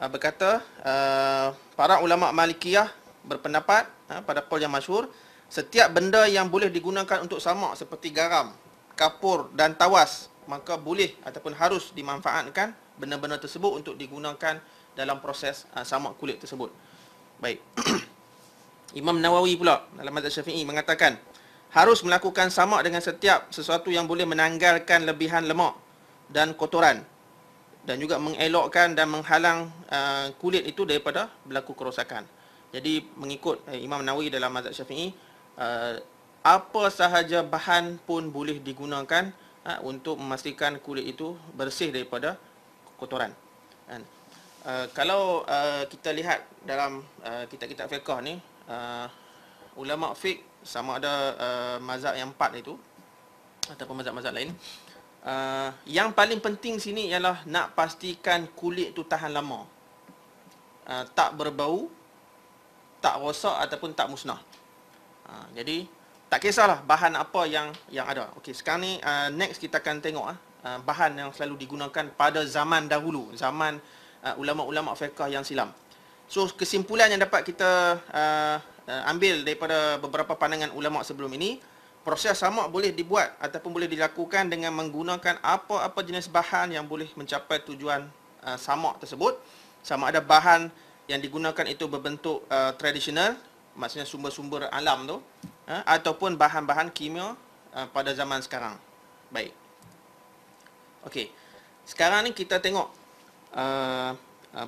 uh, 0.00 0.08
berkata 0.08 0.64
uh, 0.80 1.52
para 1.76 2.00
ulama 2.00 2.32
Malikiyah 2.32 2.88
berpendapat 3.26 3.84
uh, 4.08 4.24
pada 4.24 4.40
qaul 4.40 4.64
yang 4.64 4.72
masyhur 4.72 5.12
setiap 5.46 5.94
benda 5.94 6.26
yang 6.26 6.50
boleh 6.50 6.66
digunakan 6.66 7.22
untuk 7.22 7.38
samak 7.38 7.78
seperti 7.78 8.10
garam, 8.10 8.50
kapur 8.96 9.52
dan 9.52 9.76
tawas 9.76 10.32
maka 10.48 10.78
boleh 10.80 11.14
ataupun 11.22 11.52
harus 11.54 11.92
dimanfaatkan 11.92 12.72
benda-benda 12.96 13.36
tersebut 13.36 13.84
untuk 13.84 13.94
digunakan 13.94 14.58
dalam 14.96 15.20
proses 15.20 15.68
uh, 15.76 15.84
samak 15.84 16.16
kulit 16.16 16.40
tersebut. 16.40 16.72
Baik. 17.38 17.60
Imam 19.00 19.20
Nawawi 19.20 19.60
pula 19.60 19.84
dalam 19.92 20.14
mazhab 20.14 20.40
Syafi'i 20.40 20.64
mengatakan 20.64 21.20
harus 21.76 22.00
melakukan 22.00 22.48
samak 22.48 22.80
dengan 22.80 23.04
setiap 23.04 23.52
sesuatu 23.52 23.92
yang 23.92 24.08
boleh 24.08 24.24
menanggalkan 24.24 25.04
lebihan 25.04 25.44
lemak 25.44 25.76
dan 26.32 26.56
kotoran 26.56 27.04
dan 27.84 28.00
juga 28.00 28.16
mengelokkan 28.16 28.96
dan 28.96 29.12
menghalang 29.12 29.68
uh, 29.92 30.32
kulit 30.40 30.64
itu 30.64 30.88
daripada 30.88 31.28
berlaku 31.44 31.76
kerosakan. 31.76 32.24
Jadi 32.72 33.04
mengikut 33.18 33.66
uh, 33.68 33.76
Imam 33.76 34.00
Nawawi 34.00 34.32
dalam 34.32 34.48
mazhab 34.54 34.72
Syafi'i 34.72 35.12
uh, 35.60 36.00
apa 36.46 36.94
sahaja 36.94 37.42
bahan 37.42 37.98
pun 38.06 38.30
boleh 38.30 38.62
digunakan 38.62 39.34
uh, 39.66 39.82
untuk 39.82 40.14
memastikan 40.14 40.78
kulit 40.78 41.02
itu 41.02 41.34
bersih 41.58 41.90
daripada 41.90 42.38
kotoran. 42.94 43.34
Kan? 43.90 44.06
Uh, 44.62 44.86
kalau 44.94 45.42
uh, 45.42 45.82
kita 45.90 46.14
lihat 46.14 46.46
dalam 46.62 47.02
uh, 47.26 47.50
kitab-kitab 47.50 47.90
fiqh 47.90 48.22
ni, 48.22 48.38
uh, 48.70 49.10
ulama 49.74 50.14
fiqh 50.14 50.38
sama 50.62 51.02
ada 51.02 51.34
uh, 51.34 51.76
mazhab 51.82 52.14
yang 52.14 52.30
empat 52.30 52.54
itu 52.62 52.78
ataupun 53.66 53.98
mazhab-mazhab 53.98 54.30
lain, 54.30 54.54
uh, 55.26 55.74
yang 55.82 56.14
paling 56.14 56.38
penting 56.38 56.78
sini 56.78 57.10
ialah 57.10 57.42
nak 57.50 57.74
pastikan 57.74 58.46
kulit 58.54 58.94
itu 58.94 59.02
tahan 59.02 59.34
lama. 59.34 59.66
Uh, 60.86 61.02
tak 61.10 61.34
berbau, 61.34 61.90
tak 63.02 63.18
rosak 63.18 63.58
ataupun 63.66 63.90
tak 63.98 64.06
musnah. 64.06 64.38
Jadi 65.58 65.90
tak 66.26 66.42
kisahlah 66.42 66.82
bahan 66.82 67.14
apa 67.14 67.46
yang 67.46 67.70
yang 67.86 68.06
ada. 68.06 68.34
Okey, 68.38 68.50
sekarang 68.50 68.82
ni 68.82 68.92
uh, 68.98 69.30
next 69.30 69.62
kita 69.62 69.78
akan 69.78 70.02
tengok 70.02 70.26
uh, 70.66 70.78
bahan 70.82 71.14
yang 71.14 71.30
selalu 71.30 71.66
digunakan 71.66 72.04
pada 72.18 72.42
zaman 72.42 72.90
dahulu, 72.90 73.30
zaman 73.38 73.78
uh, 74.26 74.34
ulama-ulama 74.34 74.98
fiqh 74.98 75.30
yang 75.30 75.46
silam. 75.46 75.70
So 76.26 76.50
kesimpulan 76.50 77.06
yang 77.14 77.22
dapat 77.22 77.46
kita 77.46 78.02
uh, 78.10 78.56
uh, 78.90 79.02
ambil 79.14 79.46
daripada 79.46 80.02
beberapa 80.02 80.34
pandangan 80.34 80.74
ulama 80.74 81.06
sebelum 81.06 81.30
ini, 81.38 81.62
proses 82.02 82.34
samak 82.34 82.66
boleh 82.74 82.90
dibuat 82.90 83.38
ataupun 83.38 83.70
boleh 83.70 83.86
dilakukan 83.86 84.50
dengan 84.50 84.74
menggunakan 84.74 85.38
apa-apa 85.38 86.02
jenis 86.02 86.26
bahan 86.26 86.74
yang 86.74 86.82
boleh 86.82 87.06
mencapai 87.14 87.62
tujuan 87.70 88.02
uh, 88.42 88.58
samak 88.58 88.98
tersebut. 88.98 89.38
Sama 89.86 90.10
ada 90.10 90.18
bahan 90.18 90.66
yang 91.06 91.22
digunakan 91.22 91.62
itu 91.70 91.86
berbentuk 91.86 92.42
uh, 92.50 92.74
tradisional, 92.74 93.38
maksudnya 93.78 94.02
sumber-sumber 94.02 94.66
alam 94.74 95.06
tu 95.06 95.22
uh, 95.66 95.82
ataupun 95.84 96.38
bahan-bahan 96.38 96.88
kimia 96.90 97.34
uh, 97.74 97.86
pada 97.90 98.14
zaman 98.14 98.40
sekarang. 98.42 98.78
Baik. 99.30 99.52
Okey. 101.06 101.30
Sekarang 101.86 102.26
ni 102.26 102.34
kita 102.34 102.58
tengok 102.58 102.90
uh, 103.54 104.10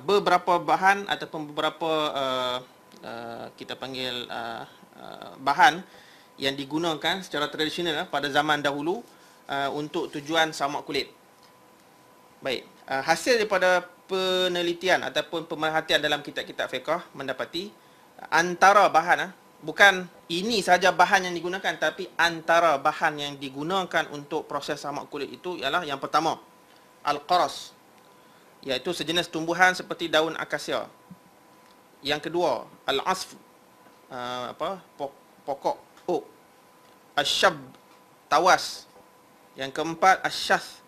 beberapa 0.05 0.55
bahan 0.61 1.09
ataupun 1.09 1.51
beberapa 1.51 1.91
uh, 2.13 2.57
uh, 3.03 3.45
kita 3.59 3.75
panggil 3.75 4.23
uh, 4.29 4.63
uh, 4.95 5.31
bahan 5.43 5.83
yang 6.39 6.55
digunakan 6.55 7.19
secara 7.19 7.51
tradisional 7.51 8.03
uh, 8.03 8.07
pada 8.07 8.31
zaman 8.31 8.63
dahulu 8.63 9.03
uh, 9.51 9.69
untuk 9.75 10.07
tujuan 10.15 10.55
samak 10.55 10.87
kulit. 10.87 11.11
Baik. 12.39 12.63
Uh, 12.87 13.03
hasil 13.03 13.35
daripada 13.35 13.83
penelitian 14.07 15.03
ataupun 15.03 15.43
pemerhatian 15.45 15.99
dalam 15.99 16.23
kitab-kitab 16.23 16.71
fiqh 16.71 17.03
mendapati 17.11 17.69
antara 18.31 18.87
bahan 18.87 19.27
uh, 19.27 19.31
bukan 19.59 20.07
ini 20.29 20.61
saja 20.61 20.93
bahan 20.93 21.25
yang 21.25 21.35
digunakan 21.35 21.73
tapi 21.81 22.05
antara 22.13 22.77
bahan 22.77 23.17
yang 23.17 23.33
digunakan 23.41 24.05
untuk 24.13 24.45
proses 24.45 24.77
samak 24.77 25.09
kulit 25.09 25.29
itu 25.33 25.57
ialah 25.57 25.81
yang 25.81 25.97
pertama 25.97 26.37
al-qaras 27.01 27.73
iaitu 28.61 28.93
sejenis 28.93 29.25
tumbuhan 29.25 29.73
seperti 29.73 30.05
daun 30.05 30.37
akasia. 30.37 30.85
Yang 32.05 32.29
kedua 32.29 32.69
al-asf 32.85 33.33
uh, 34.13 34.53
apa 34.53 34.85
pokok 35.43 35.77
oak. 36.05 36.23
Asyab 37.17 37.57
tawas. 38.29 38.85
Yang 39.57 39.75
keempat 39.75 40.23
asyath 40.23 40.79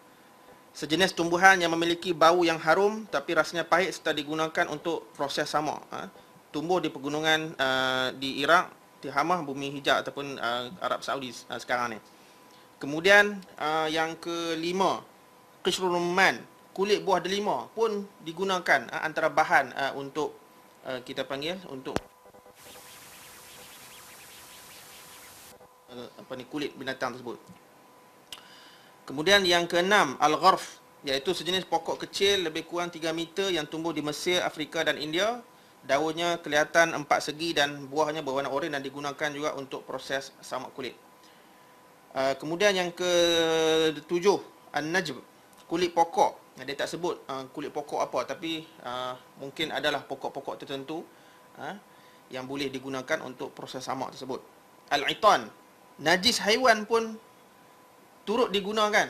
sejenis 0.71 1.11
tumbuhan 1.11 1.59
yang 1.59 1.73
memiliki 1.75 2.15
bau 2.15 2.45
yang 2.47 2.55
harum 2.61 3.03
tapi 3.09 3.35
rasanya 3.35 3.67
pahit 3.67 3.91
serta 3.91 4.15
digunakan 4.15 4.69
untuk 4.71 5.11
proses 5.17 5.49
samak. 5.49 5.81
Ha? 5.91 6.07
tumbuh 6.51 6.83
di 6.83 6.91
pegunungan 6.91 7.55
uh, 7.55 8.07
di 8.19 8.43
Iraq, 8.43 8.67
Hamah, 9.09 9.41
bumi 9.41 9.73
hijau 9.73 9.97
ataupun 9.97 10.37
uh, 10.37 10.69
Arab 10.83 11.01
Saudi 11.01 11.33
uh, 11.49 11.57
sekarang 11.57 11.95
ni. 11.95 11.99
Kemudian 12.77 13.41
uh, 13.57 13.89
yang 13.89 14.13
kelima, 14.21 15.01
qishrul 15.65 15.97
rumman, 15.97 16.37
kulit 16.77 17.01
buah 17.01 17.21
delima 17.23 17.65
pun 17.73 18.05
digunakan 18.21 18.85
uh, 18.93 19.01
antara 19.01 19.33
bahan 19.33 19.73
uh, 19.73 19.93
untuk 19.97 20.37
uh, 20.85 21.01
kita 21.01 21.25
panggil 21.25 21.57
untuk 21.73 21.97
uh, 25.89 26.09
apa 26.21 26.31
ni 26.37 26.45
kulit 26.45 26.73
binatang 26.77 27.17
tersebut. 27.17 27.41
Kemudian 29.05 29.43
yang 29.43 29.65
keenam, 29.65 30.15
al-gharf 30.21 30.79
iaitu 31.01 31.33
sejenis 31.33 31.65
pokok 31.65 32.05
kecil 32.05 32.45
lebih 32.45 32.69
kurang 32.69 32.93
3 32.93 33.09
meter 33.11 33.49
yang 33.49 33.65
tumbuh 33.65 33.89
di 33.89 34.05
Mesir, 34.05 34.45
Afrika 34.45 34.85
dan 34.85 35.01
India 35.01 35.41
daunnya 35.81 36.37
kelihatan 36.39 36.93
empat 36.93 37.33
segi 37.33 37.57
dan 37.57 37.89
buahnya 37.89 38.21
berwarna 38.21 38.53
oranye 38.53 38.77
dan 38.77 38.83
digunakan 38.85 39.29
juga 39.33 39.57
untuk 39.57 39.81
proses 39.85 40.29
samak 40.41 40.69
kulit. 40.77 40.93
Uh, 42.11 42.35
kemudian 42.37 42.75
yang 42.75 42.91
ketujuh, 42.91 44.37
an-najb, 44.75 45.17
kulit 45.65 45.95
pokok. 45.95 46.37
Dia 46.61 46.77
tak 46.77 46.91
sebut 46.91 47.17
uh, 47.25 47.47
kulit 47.49 47.73
pokok 47.73 48.03
apa 48.03 48.35
tapi 48.35 48.67
mungkin 49.41 49.73
adalah 49.73 50.05
pokok-pokok 50.05 50.61
tertentu 50.61 51.01
yang 52.29 52.45
boleh 52.45 52.69
digunakan 52.69 53.17
untuk 53.25 53.55
proses 53.55 53.81
samak 53.81 54.13
tersebut. 54.13 54.43
Al-itan, 54.91 55.49
najis 55.97 56.43
haiwan 56.43 56.85
pun 56.85 57.17
turut 58.27 58.51
digunakan. 58.53 59.09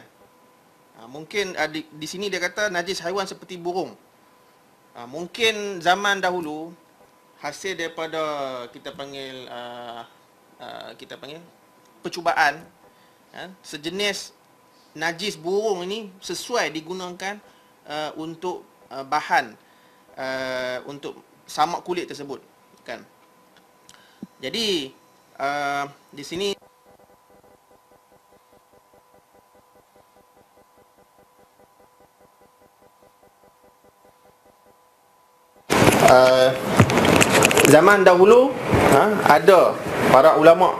Mungkin 1.09 1.57
di 1.73 2.07
sini 2.07 2.29
dia 2.29 2.37
kata 2.37 2.69
najis 2.69 3.01
haiwan 3.01 3.25
seperti 3.25 3.57
burung. 3.57 3.97
Ha, 4.91 5.07
mungkin 5.07 5.79
zaman 5.79 6.19
dahulu 6.19 6.75
hasil 7.39 7.79
daripada 7.79 8.19
kita 8.75 8.91
panggil 8.91 9.47
uh, 9.47 10.03
uh, 10.59 10.91
kita 10.99 11.15
panggil 11.15 11.39
percubaan 12.03 12.59
ha, 13.31 13.47
sejenis 13.63 14.35
najis 14.91 15.39
burung 15.39 15.87
ini 15.87 16.11
sesuai 16.19 16.75
digunakan 16.75 17.39
uh, 17.87 18.11
untuk 18.19 18.67
uh, 18.91 19.07
bahan 19.07 19.55
uh, 20.19 20.83
untuk 20.83 21.23
samak 21.47 21.81
kulit 21.87 22.11
tersebut 22.11 22.43
kan. 22.83 22.99
Jadi 24.43 24.91
uh, 25.39 25.87
di 26.11 26.23
sini 26.27 26.60
zaman 37.71 38.03
dahulu 38.03 38.51
uh, 38.91 39.11
ada 39.23 39.71
para 40.11 40.35
ulama 40.35 40.75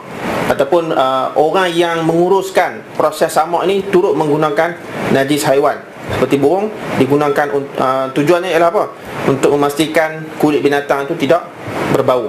ataupun 0.52 0.92
uh, 0.92 1.32
orang 1.40 1.72
yang 1.72 2.04
menguruskan 2.04 2.84
proses 2.92 3.32
samak 3.32 3.64
ni 3.64 3.80
turut 3.88 4.12
menggunakan 4.12 4.76
najis 5.16 5.48
haiwan. 5.48 5.80
Seperti 6.12 6.36
burung 6.36 6.68
digunakan 7.00 7.48
uh, 7.80 8.06
tujuannya 8.12 8.52
ialah 8.52 8.68
apa? 8.68 8.84
Untuk 9.24 9.56
memastikan 9.56 10.28
kulit 10.36 10.60
binatang 10.60 11.08
itu 11.08 11.16
tidak 11.16 11.48
berbau. 11.96 12.28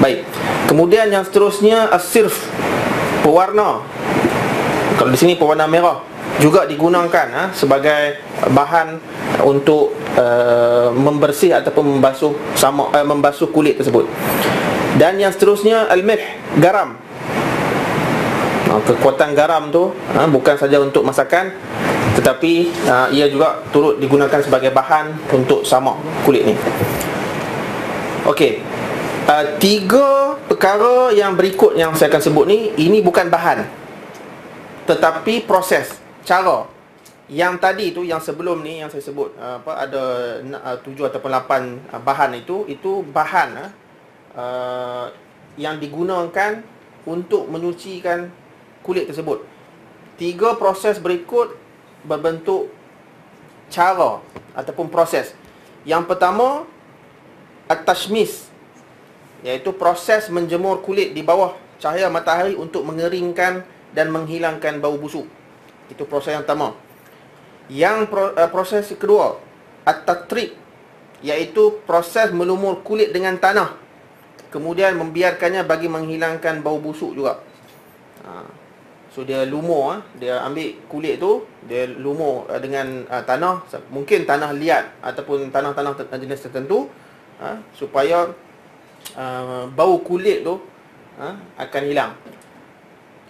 Baik. 0.00 0.24
Kemudian 0.64 1.12
yang 1.12 1.20
seterusnya 1.28 1.92
asirf 1.92 2.48
pewarna. 3.20 3.84
Kalau 4.96 5.10
di 5.12 5.18
sini 5.20 5.36
pewarna 5.36 5.68
merah 5.68 6.00
juga 6.40 6.64
digunakan 6.64 7.26
ha, 7.28 7.44
sebagai 7.52 8.22
bahan 8.54 8.96
untuk 9.40 9.96
uh, 10.20 10.92
membersih 10.92 11.56
ataupun 11.56 11.96
membasuh 11.96 12.36
sama 12.52 12.92
uh, 12.92 13.06
membasuh 13.06 13.48
kulit 13.48 13.80
tersebut. 13.80 14.04
Dan 15.00 15.16
yang 15.16 15.32
seterusnya 15.32 15.88
al-milh 15.88 16.20
garam. 16.60 17.00
Ha, 18.68 18.80
kekuatan 18.84 19.32
garam 19.32 19.72
tu 19.72 19.92
ha, 20.16 20.24
bukan 20.28 20.56
saja 20.56 20.80
untuk 20.80 21.04
masakan 21.04 21.52
tetapi 22.12 22.72
ha, 22.88 23.08
ia 23.12 23.28
juga 23.28 23.60
turut 23.68 24.00
digunakan 24.00 24.40
sebagai 24.40 24.72
bahan 24.72 25.12
untuk 25.32 25.64
samak 25.64 25.96
kulit 26.24 26.44
ni. 26.44 26.54
Okey. 28.28 28.64
Uh, 29.22 29.44
tiga 29.60 30.34
perkara 30.50 31.14
yang 31.14 31.38
berikut 31.38 31.78
yang 31.78 31.94
saya 31.94 32.10
akan 32.10 32.22
sebut 32.22 32.44
ni 32.44 32.74
ini 32.74 32.98
bukan 32.98 33.30
bahan 33.30 33.64
tetapi 34.86 35.46
proses 35.46 35.94
cara 36.26 36.66
yang 37.30 37.54
tadi 37.62 37.94
tu 37.94 38.02
yang 38.02 38.18
sebelum 38.18 38.66
ni 38.66 38.82
yang 38.82 38.90
saya 38.90 39.04
sebut 39.04 39.30
apa 39.38 39.86
ada 39.86 40.02
tujuh 40.82 41.06
ataupun 41.06 41.30
lapan 41.30 41.78
bahan 42.02 42.34
itu 42.34 42.66
itu 42.66 43.06
bahan 43.14 43.70
uh, 44.34 45.06
yang 45.54 45.78
digunakan 45.78 46.64
untuk 47.06 47.46
menyucikan 47.46 48.30
kulit 48.82 49.06
tersebut. 49.10 49.44
Tiga 50.18 50.54
proses 50.58 50.98
berikut 50.98 51.54
berbentuk 52.02 52.70
cara 53.70 54.20
ataupun 54.52 54.90
proses. 54.90 55.32
Yang 55.82 56.14
pertama 56.14 56.66
at-tashmis 57.66 58.50
iaitu 59.42 59.74
proses 59.74 60.30
menjemur 60.30 60.82
kulit 60.82 61.14
di 61.14 61.22
bawah 61.22 61.58
cahaya 61.82 62.06
matahari 62.06 62.54
untuk 62.54 62.86
mengeringkan 62.86 63.66
dan 63.90 64.06
menghilangkan 64.14 64.78
bau 64.78 64.94
busuk. 64.94 65.26
Itu 65.90 66.06
proses 66.06 66.38
yang 66.38 66.46
pertama. 66.46 66.78
Yang 67.70 68.10
pro, 68.10 68.34
uh, 68.34 68.50
proses 68.50 68.90
kedua 68.94 69.38
at-tatrib 69.86 70.54
iaitu 71.22 71.82
proses 71.86 72.34
melumur 72.34 72.82
kulit 72.82 73.14
dengan 73.14 73.38
tanah 73.38 73.82
kemudian 74.52 75.00
membiarkannya 75.00 75.64
bagi 75.64 75.88
menghilangkan 75.88 76.60
bau 76.60 76.76
busuk 76.76 77.16
juga. 77.16 77.40
Ha. 78.28 78.44
So 79.12 79.24
dia 79.24 79.48
lumur 79.48 79.96
ah, 79.96 79.98
dia 80.16 80.44
ambil 80.44 80.76
kulit 80.88 81.16
tu, 81.16 81.48
dia 81.64 81.88
lumur 81.88 82.48
ah, 82.52 82.60
dengan 82.60 83.08
uh, 83.08 83.24
tanah, 83.24 83.64
mungkin 83.88 84.28
tanah 84.28 84.52
liat 84.52 85.00
ataupun 85.00 85.48
tanah-tanah 85.48 85.96
jenis 86.20 86.44
tertentu 86.44 86.88
uh, 87.40 87.56
supaya 87.76 88.28
uh, 89.16 89.64
bau 89.72 90.00
kulit 90.00 90.44
tu 90.44 90.60
uh, 91.16 91.34
akan 91.56 91.82
hilang. 91.88 92.12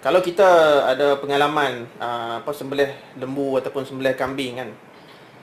Kalau 0.03 0.19
kita 0.19 0.45
ada 0.91 1.15
pengalaman 1.23 1.87
uh, 2.03 2.43
apa 2.43 2.51
sembelih 2.51 2.91
lembu 3.15 3.55
ataupun 3.63 3.87
sembelih 3.87 4.19
kambing 4.19 4.59
kan. 4.59 4.69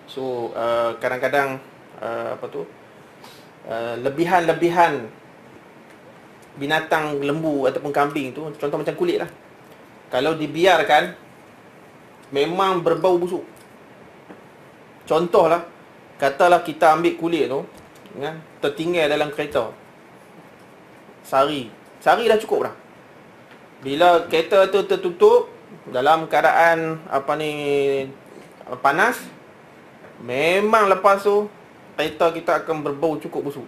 So 0.04 0.52
uh, 0.52 1.00
kadang-kadang 1.00 1.64
uh, 2.04 2.36
apa 2.36 2.46
tu? 2.52 2.68
Uh, 3.64 3.96
lebihan-lebihan 4.04 5.08
binatang 6.60 7.24
lembu 7.24 7.64
ataupun 7.72 7.96
kambing 7.96 8.36
tu 8.36 8.44
contoh 8.60 8.78
macam 8.78 8.96
kulit 9.00 9.24
lah 9.24 9.32
kalau 10.12 10.36
dibiarkan 10.36 11.16
memang 12.36 12.84
berbau 12.84 13.16
busuk 13.16 13.48
contohlah 15.08 15.64
katalah 16.20 16.60
kita 16.62 17.00
ambil 17.00 17.16
kulit 17.16 17.48
tu 17.48 17.64
kan 18.20 18.36
tertinggal 18.60 19.08
dalam 19.08 19.32
kereta 19.32 19.72
sehari 21.24 21.72
sehari 22.04 22.28
dah 22.28 22.38
cukup 22.38 22.68
dah 22.68 22.76
bila 23.80 24.28
kereta 24.28 24.68
tu 24.68 24.84
tertutup 24.84 25.48
dalam 25.90 26.28
keadaan 26.28 27.00
apa 27.08 27.32
ni 27.40 27.52
panas 28.84 29.20
memang 30.20 30.92
lepas 30.92 31.24
tu 31.24 31.48
kereta 31.96 32.32
kita 32.36 32.52
akan 32.64 32.84
berbau 32.84 33.16
cukup 33.18 33.50
busuk 33.50 33.68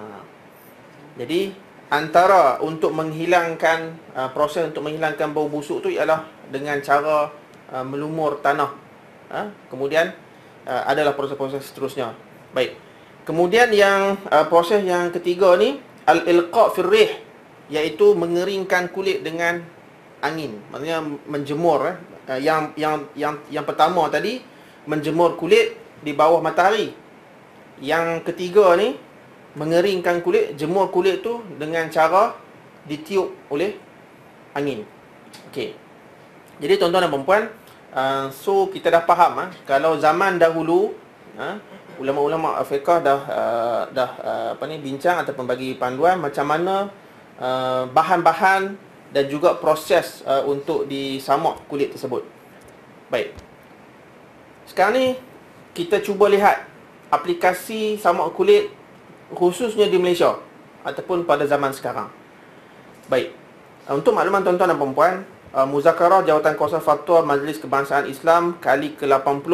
ha. 0.00 0.24
jadi 1.20 1.52
antara 1.88 2.60
untuk 2.60 2.92
menghilangkan 2.92 3.96
uh, 4.12 4.28
proses 4.32 4.68
untuk 4.68 4.84
menghilangkan 4.84 5.32
bau 5.32 5.48
busuk 5.48 5.80
tu 5.80 5.88
ialah 5.88 6.28
dengan 6.52 6.76
cara 6.84 7.32
uh, 7.72 7.84
melumur 7.84 8.40
tanah. 8.44 8.70
Uh, 9.28 9.48
kemudian 9.72 10.12
uh, 10.68 10.82
adalah 10.84 11.16
proses-proses 11.16 11.64
seterusnya. 11.64 12.12
Baik. 12.52 12.76
Kemudian 13.24 13.72
yang 13.72 14.20
uh, 14.28 14.44
proses 14.48 14.84
yang 14.84 15.12
ketiga 15.12 15.56
ni 15.56 15.80
al-ilqa' 16.08 16.72
fi 16.76 16.80
rih 16.84 17.10
iaitu 17.68 18.16
mengeringkan 18.16 18.88
kulit 18.92 19.20
dengan 19.24 19.60
angin. 20.24 20.58
Maksudnya 20.72 20.98
menjemur 21.28 21.80
eh. 21.88 21.96
Uh, 22.28 22.36
yang 22.36 22.76
yang 22.76 23.08
yang 23.16 23.40
yang 23.48 23.64
pertama 23.64 24.04
tadi 24.12 24.44
menjemur 24.84 25.40
kulit 25.40 25.80
di 26.04 26.12
bawah 26.12 26.44
matahari. 26.44 26.92
Yang 27.80 28.28
ketiga 28.28 28.76
ni 28.76 29.00
mengeringkan 29.56 30.20
kulit, 30.20 30.52
jemur 30.60 30.92
kulit 30.92 31.24
tu 31.24 31.40
dengan 31.56 31.88
cara 31.88 32.36
ditiup 32.84 33.32
oleh 33.48 33.80
angin. 34.52 34.84
Okey. 35.48 35.72
Jadi 36.58 36.74
tuan-tuan 36.76 37.06
dan 37.06 37.12
puan-puan, 37.14 37.42
uh, 37.96 38.28
so 38.34 38.68
kita 38.68 38.92
dah 38.92 39.02
faham 39.08 39.46
uh, 39.46 39.48
kalau 39.64 39.96
zaman 39.96 40.36
dahulu 40.36 40.92
ulama-ulama 42.02 42.58
Afrika 42.58 42.98
dah 42.98 43.20
dah 43.94 44.10
apa 44.58 44.64
ni 44.66 44.82
bincang 44.82 45.22
ataupun 45.22 45.46
bagi 45.46 45.78
panduan 45.78 46.18
macam 46.18 46.50
mana 46.50 46.90
uh, 47.38 47.86
bahan-bahan 47.90 48.76
dan 49.14 49.24
juga 49.26 49.56
proses 49.56 50.20
uh, 50.28 50.44
untuk 50.44 50.84
disamak 50.84 51.64
kulit 51.70 51.94
tersebut. 51.94 52.26
Baik. 53.08 53.32
Sekarang 54.68 54.94
ni 55.00 55.06
kita 55.72 56.04
cuba 56.04 56.28
lihat 56.28 56.68
aplikasi 57.08 57.96
samak 57.96 58.36
kulit 58.36 58.68
khususnya 59.32 59.88
di 59.88 59.96
Malaysia 59.96 60.36
ataupun 60.84 61.24
pada 61.24 61.48
zaman 61.48 61.72
sekarang. 61.72 62.12
Baik. 63.08 63.32
Untuk 63.88 64.12
makluman 64.12 64.44
tuan-tuan 64.44 64.68
dan 64.68 64.76
puan-puan, 64.76 65.14
uh, 65.56 65.64
muzakarah 65.64 66.20
jawatan 66.20 66.52
kuasa 66.60 66.76
fatwa 66.76 67.24
Majlis 67.24 67.56
Kebangsaan 67.56 68.04
Islam 68.04 68.60
kali 68.60 68.92
ke-80 69.00 69.52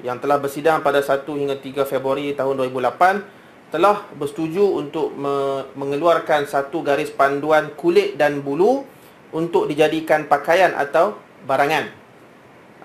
yang 0.00 0.16
telah 0.16 0.40
bersidang 0.40 0.80
pada 0.80 1.04
1 1.04 1.28
hingga 1.28 1.56
3 1.60 1.84
Februari 1.84 2.32
tahun 2.32 2.64
2008 2.72 3.33
telah 3.74 4.06
bersetuju 4.14 4.86
untuk 4.86 5.10
me- 5.18 5.66
mengeluarkan 5.74 6.46
satu 6.46 6.86
garis 6.86 7.10
panduan 7.10 7.74
kulit 7.74 8.14
dan 8.14 8.38
bulu 8.38 8.86
untuk 9.34 9.66
dijadikan 9.66 10.30
pakaian 10.30 10.70
atau 10.78 11.18
barangan. 11.42 11.90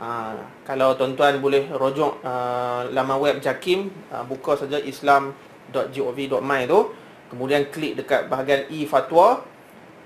Uh, 0.02 0.34
kalau 0.66 0.98
tuan-tuan 0.98 1.38
boleh 1.38 1.70
rujuk 1.78 2.26
uh, 2.26 2.90
laman 2.90 3.22
web 3.22 3.38
JAKIM, 3.38 3.94
uh, 4.10 4.26
buka 4.26 4.58
saja 4.58 4.82
Islam 4.82 5.38
.gov.my 5.70 6.66
tu. 6.66 6.80
Kemudian 7.30 7.70
klik 7.70 7.94
dekat 7.94 8.26
bahagian 8.26 8.66
e-fatwa. 8.74 9.46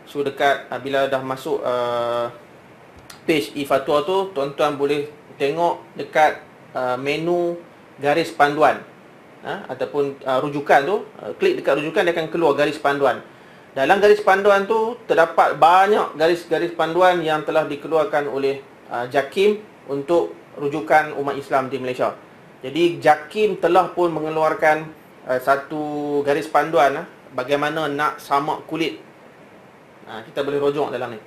So 0.03 0.19
dekat 0.19 0.67
uh, 0.67 0.83
bila 0.83 1.07
dah 1.07 1.23
masuk 1.23 1.63
uh, 1.63 2.27
page 3.23 3.55
e-fatwa 3.55 4.03
tu 4.03 4.35
tuan-tuan 4.35 4.75
boleh 4.75 5.07
tengok 5.39 5.95
dekat 5.95 6.43
uh, 6.75 6.99
menu 6.99 7.55
garis 8.03 8.35
panduan 8.35 8.83
ha, 9.43 9.67
ataupun 9.69 10.17
uh, 10.23 10.39
rujukan 10.41 10.81
tu, 10.87 10.95
uh, 11.21 11.31
klik 11.37 11.59
dekat 11.59 11.83
rujukan 11.83 12.01
dia 12.07 12.13
akan 12.15 12.27
keluar 12.31 12.55
garis 12.55 12.79
panduan. 12.79 13.19
Dalam 13.73 13.97
garis 13.99 14.21
panduan 14.21 14.69
tu 14.69 14.95
terdapat 15.09 15.57
banyak 15.57 16.13
garis-garis 16.13 16.77
panduan 16.77 17.19
yang 17.25 17.41
telah 17.41 17.65
dikeluarkan 17.65 18.29
oleh 18.29 18.61
uh, 18.89 19.09
JAKIM 19.09 19.59
untuk 19.89 20.37
rujukan 20.55 21.17
umat 21.17 21.35
Islam 21.35 21.73
di 21.73 21.81
Malaysia. 21.81 22.13
Jadi 22.61 23.01
JAKIM 23.01 23.57
telah 23.59 23.89
pun 23.91 24.13
mengeluarkan 24.13 24.87
uh, 25.25 25.39
satu 25.41 26.21
garis 26.21 26.45
panduan 26.45 27.01
uh, 27.01 27.05
bagaimana 27.33 27.89
nak 27.89 28.21
samak 28.21 28.63
kulit. 28.69 29.01
Uh, 30.05 30.21
kita 30.21 30.45
boleh 30.45 30.61
rujuk 30.61 30.93
dalam 30.93 31.17
ni. 31.17 31.19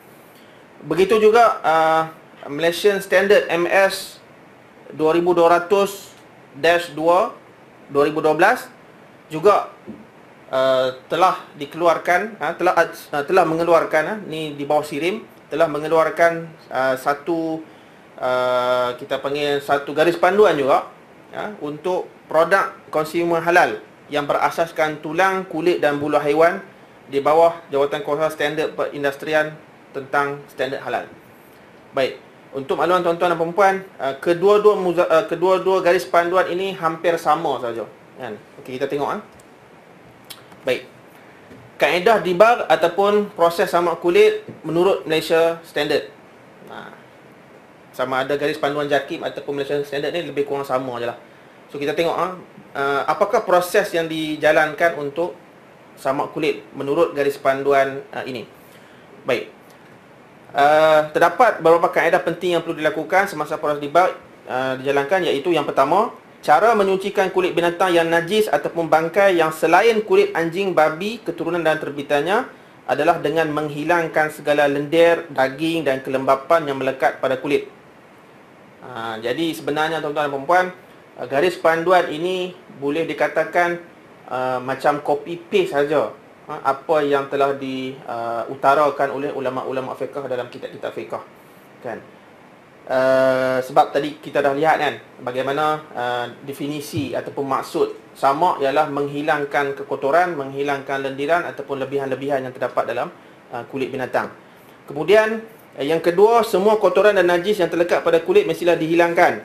Begitu 0.86 1.18
juga 1.18 1.58
uh, 1.66 2.02
Malaysian 2.46 3.02
Standard 3.02 3.50
MS 3.50 4.22
2200-2 4.94 6.62
2012 7.90 9.30
juga 9.30 9.70
uh, 10.50 10.88
telah 11.10 11.42
dikeluarkan 11.58 12.38
uh, 12.38 12.54
telah 12.54 12.74
uh, 12.78 13.24
telah 13.26 13.44
mengeluarkan 13.46 14.04
uh, 14.06 14.18
ni 14.26 14.54
di 14.54 14.64
bawah 14.66 14.86
sirim 14.86 15.22
telah 15.46 15.70
mengeluarkan 15.70 16.50
uh, 16.70 16.94
satu 16.98 17.62
uh, 18.18 18.90
kita 18.98 19.22
panggil 19.22 19.62
satu 19.62 19.94
garis 19.94 20.18
panduan 20.18 20.58
juga 20.58 20.90
uh, 21.34 21.50
untuk 21.62 22.10
produk 22.26 22.74
konsumer 22.90 23.42
halal 23.42 23.78
yang 24.06 24.26
berasaskan 24.26 25.02
tulang, 25.02 25.46
kulit 25.50 25.82
dan 25.82 25.98
bulu 25.98 26.18
haiwan 26.18 26.62
di 27.10 27.18
bawah 27.22 27.58
jawatan 27.70 28.02
kuasa 28.02 28.30
standard 28.34 28.74
perindustrian 28.74 29.54
tentang 29.94 30.42
standard 30.50 30.82
halal. 30.82 31.06
Baik, 31.94 32.18
untuk 32.56 32.80
makluman 32.80 33.04
tuan-tuan 33.04 33.36
dan 33.36 33.52
puan 33.52 33.74
uh, 34.00 34.16
kedua-dua 34.16 34.80
uh, 34.80 35.24
kedua-dua 35.28 35.84
garis 35.84 36.08
panduan 36.08 36.48
ini 36.48 36.72
hampir 36.72 37.12
sama 37.20 37.60
saja. 37.60 37.84
Kan? 38.16 38.40
Okey, 38.64 38.80
kita 38.80 38.88
tengok 38.88 39.12
ah. 39.12 39.20
Baik. 40.64 40.88
Kaedah 41.76 42.24
dibar 42.24 42.64
ataupun 42.72 43.28
proses 43.36 43.68
samak 43.68 44.00
kulit 44.00 44.40
menurut 44.64 45.04
Malaysia 45.04 45.60
Standard. 45.68 46.08
Ha. 46.72 46.96
Sama 47.92 48.24
ada 48.24 48.40
garis 48.40 48.56
panduan 48.56 48.88
JAKIM 48.88 49.20
ataupun 49.20 49.60
Malaysia 49.60 49.76
Standard 49.84 50.16
ni 50.16 50.24
lebih 50.24 50.48
kurang 50.48 50.64
sama 50.64 50.96
je 50.96 51.12
lah. 51.12 51.20
So 51.68 51.76
kita 51.76 51.92
tengok 51.92 52.16
ah, 52.16 52.40
uh, 52.72 53.02
apakah 53.04 53.44
proses 53.44 53.92
yang 53.92 54.08
dijalankan 54.08 54.96
untuk 54.96 55.36
samak 56.00 56.32
kulit 56.32 56.64
menurut 56.72 57.12
garis 57.12 57.36
panduan 57.36 58.00
ini. 58.24 58.48
Baik. 59.28 59.55
Uh, 60.56 61.12
terdapat 61.12 61.60
beberapa 61.60 61.92
kaedah 61.92 62.24
penting 62.24 62.56
yang 62.56 62.64
perlu 62.64 62.80
dilakukan 62.80 63.28
semasa 63.28 63.60
proses 63.60 63.76
dibar 63.76 64.16
uh, 64.48 64.72
dijalankan 64.80 65.28
iaitu 65.28 65.52
yang 65.52 65.68
pertama 65.68 66.16
Cara 66.46 66.78
menyucikan 66.78 67.34
kulit 67.34 67.58
binatang 67.58 67.90
yang 67.90 68.06
najis 68.06 68.46
ataupun 68.46 68.86
bangkai 68.86 69.34
yang 69.34 69.50
selain 69.50 69.98
kulit 70.06 70.30
anjing, 70.30 70.78
babi, 70.78 71.18
keturunan 71.18 71.58
dan 71.58 71.82
terbitannya 71.82 72.46
adalah 72.86 73.18
dengan 73.18 73.50
menghilangkan 73.50 74.30
segala 74.30 74.70
lendir, 74.70 75.26
daging 75.26 75.82
dan 75.82 76.06
kelembapan 76.06 76.70
yang 76.70 76.78
melekat 76.78 77.18
pada 77.18 77.42
kulit. 77.42 77.66
Ha, 78.78 79.18
jadi 79.18 79.58
sebenarnya 79.58 79.98
tuan-tuan 79.98 80.30
dan 80.30 80.46
puan 80.46 80.66
uh, 81.18 81.26
garis 81.26 81.58
panduan 81.58 82.06
ini 82.14 82.54
boleh 82.78 83.02
dikatakan 83.10 83.82
uh, 84.30 84.62
macam 84.62 85.02
copy 85.02 85.42
paste 85.50 85.74
saja 85.74 86.14
apa 86.46 87.02
yang 87.02 87.26
telah 87.26 87.58
diutarakan 87.58 89.10
uh, 89.10 89.16
oleh 89.18 89.30
ulama-ulama 89.34 89.98
fiqh 89.98 90.14
dalam 90.30 90.46
kitab-kitab 90.46 90.94
fiqh. 90.94 91.18
Kan? 91.82 91.98
Uh, 92.86 93.58
sebab 93.66 93.90
tadi 93.90 94.22
kita 94.22 94.38
dah 94.38 94.54
lihat 94.54 94.78
kan 94.78 94.94
bagaimana 95.18 95.82
uh, 95.90 96.26
definisi 96.46 97.10
ataupun 97.18 97.42
maksud 97.42 98.14
sama 98.14 98.62
ialah 98.62 98.86
menghilangkan 98.94 99.74
kekotoran, 99.74 100.38
menghilangkan 100.38 101.02
lendiran 101.02 101.42
ataupun 101.50 101.82
lebihan-lebihan 101.82 102.46
yang 102.46 102.54
terdapat 102.54 102.86
dalam 102.86 103.10
uh, 103.50 103.66
kulit 103.66 103.90
binatang. 103.90 104.30
Kemudian 104.86 105.42
uh, 105.74 105.82
yang 105.82 105.98
kedua, 105.98 106.46
semua 106.46 106.78
kotoran 106.78 107.18
dan 107.18 107.26
najis 107.26 107.58
yang 107.58 107.66
terlekat 107.66 108.06
pada 108.06 108.22
kulit 108.22 108.46
mestilah 108.46 108.78
dihilangkan. 108.78 109.42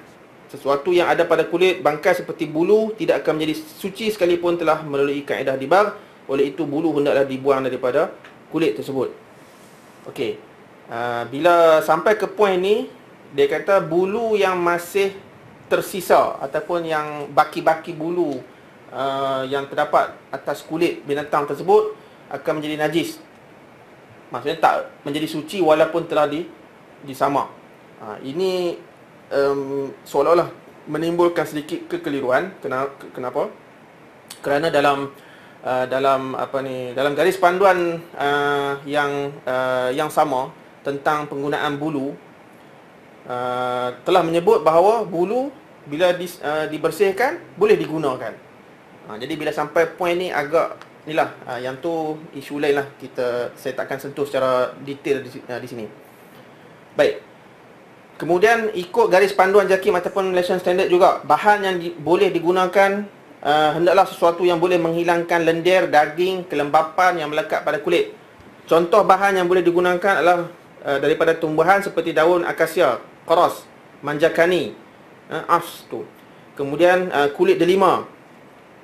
Sesuatu 0.53 0.93
yang 0.93 1.09
ada 1.09 1.25
pada 1.25 1.49
kulit 1.49 1.81
bangkai 1.81 2.13
seperti 2.21 2.45
bulu 2.45 2.93
tidak 2.93 3.25
akan 3.25 3.41
menjadi 3.41 3.57
suci 3.57 4.13
sekalipun 4.13 4.61
telah 4.61 4.85
melalui 4.85 5.25
kaedah 5.25 5.57
dibar. 5.57 5.97
Oleh 6.29 6.53
itu 6.53 6.65
bulu 6.67 6.93
hendaklah 6.97 7.25
dibuang 7.25 7.65
daripada 7.65 8.13
kulit 8.51 8.77
tersebut. 8.77 9.13
Okey. 10.09 10.37
Uh, 10.91 11.23
bila 11.31 11.79
sampai 11.79 12.19
ke 12.19 12.27
poin 12.27 12.59
ni 12.59 12.91
dia 13.31 13.47
kata 13.47 13.79
bulu 13.79 14.35
yang 14.35 14.59
masih 14.59 15.15
tersisa 15.71 16.35
ataupun 16.43 16.83
yang 16.83 17.31
baki-baki 17.31 17.95
bulu 17.95 18.43
uh, 18.91 19.47
yang 19.47 19.71
terdapat 19.71 20.11
atas 20.27 20.67
kulit 20.67 20.99
binatang 21.07 21.47
tersebut 21.47 21.95
akan 22.27 22.59
menjadi 22.59 22.75
najis. 22.75 23.23
Maksudnya 24.31 24.59
tak 24.59 24.75
menjadi 25.07 25.27
suci 25.27 25.63
walaupun 25.63 26.07
telah 26.07 26.27
di 26.27 26.47
disamak. 27.03 27.51
Ha, 27.99 28.17
ini 28.23 28.79
um, 29.31 29.91
seolah-olah 30.07 30.47
menimbulkan 30.87 31.43
sedikit 31.43 31.87
kekeliruan. 31.91 32.55
Kenapa? 33.11 33.51
Kerana 34.39 34.71
dalam 34.71 35.11
uh, 35.65 35.85
dalam 35.89 36.37
apa 36.37 36.61
ni 36.61 36.93
dalam 36.93 37.13
garis 37.13 37.37
panduan 37.37 38.01
uh, 38.17 38.77
yang 38.85 39.33
uh, 39.45 39.89
yang 39.93 40.09
sama 40.09 40.53
tentang 40.81 41.29
penggunaan 41.29 41.77
bulu 41.77 42.13
Uh, 43.21 43.93
telah 44.01 44.25
menyebut 44.25 44.65
bahawa 44.65 45.05
bulu 45.05 45.53
bila 45.85 46.09
di, 46.09 46.25
uh, 46.41 46.65
dibersihkan 46.65 47.37
boleh 47.53 47.77
digunakan. 47.77 48.33
Uh, 49.05 49.13
jadi 49.13 49.37
bila 49.37 49.53
sampai 49.53 49.93
poin 49.93 50.17
ni 50.17 50.33
agak 50.33 50.81
inilah 51.05 51.29
uh, 51.45 51.61
yang 51.61 51.77
tu 51.77 52.17
isu 52.33 52.57
lain 52.57 52.81
lah 52.81 52.89
kita 52.97 53.53
saya 53.53 53.77
takkan 53.77 54.01
sentuh 54.01 54.25
secara 54.25 54.73
detail 54.81 55.21
di, 55.21 55.37
uh, 55.37 55.59
di 55.61 55.67
sini. 55.69 55.85
Baik. 56.97 57.21
Kemudian 58.17 58.73
ikut 58.73 59.05
garis 59.05 59.37
panduan 59.37 59.69
JAKIM 59.69 60.01
ataupun 60.01 60.33
Malaysian 60.33 60.57
Standard 60.57 60.89
juga 60.89 61.21
bahan 61.21 61.61
yang 61.61 61.75
di, 61.77 61.93
boleh 61.93 62.33
digunakan 62.33 63.05
uh, 63.41 63.75
hendaklah 63.75 64.05
sesuatu 64.07 64.45
yang 64.45 64.61
boleh 64.61 64.77
menghilangkan 64.77 65.41
lendir, 65.43 65.89
daging, 65.89 66.45
kelembapan 66.47 67.21
yang 67.21 67.29
melekat 67.33 67.65
pada 67.65 67.81
kulit. 67.81 68.13
Contoh 68.69 69.03
bahan 69.03 69.41
yang 69.41 69.49
boleh 69.49 69.65
digunakan 69.65 70.13
adalah 70.21 70.47
uh, 70.85 70.97
daripada 71.01 71.35
tumbuhan 71.35 71.81
seperti 71.83 72.15
daun 72.15 72.45
akasia, 72.47 73.01
qaras, 73.27 73.65
manjakani, 73.99 74.77
uh, 75.27 75.43
afs 75.49 75.83
tu. 75.89 76.05
Kemudian 76.55 77.09
uh, 77.11 77.29
kulit 77.33 77.57
delima. 77.57 78.05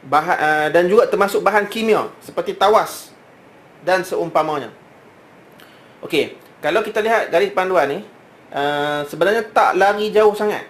Bahan 0.08 0.38
uh, 0.38 0.68
dan 0.72 0.86
juga 0.88 1.10
termasuk 1.10 1.42
bahan 1.42 1.66
kimia 1.68 2.08
seperti 2.22 2.54
tawas 2.54 3.12
dan 3.82 4.06
seumpamanya. 4.06 4.72
Okey, 6.06 6.38
kalau 6.62 6.86
kita 6.86 7.02
lihat 7.02 7.34
garis 7.34 7.52
panduan 7.52 7.90
ni, 7.90 8.00
uh, 8.54 9.02
sebenarnya 9.10 9.44
tak 9.50 9.74
lari 9.76 10.14
jauh 10.14 10.32
sangat 10.38 10.64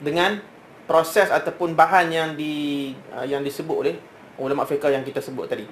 dengan 0.00 0.40
proses 0.90 1.30
ataupun 1.30 1.78
bahan 1.78 2.10
yang 2.10 2.30
di 2.34 2.90
uh, 3.14 3.22
yang 3.22 3.46
disebut 3.46 3.76
oleh 3.78 3.94
ulama 4.42 4.66
fiqh 4.66 4.90
yang 4.90 5.06
kita 5.06 5.22
sebut 5.22 5.46
tadi. 5.46 5.62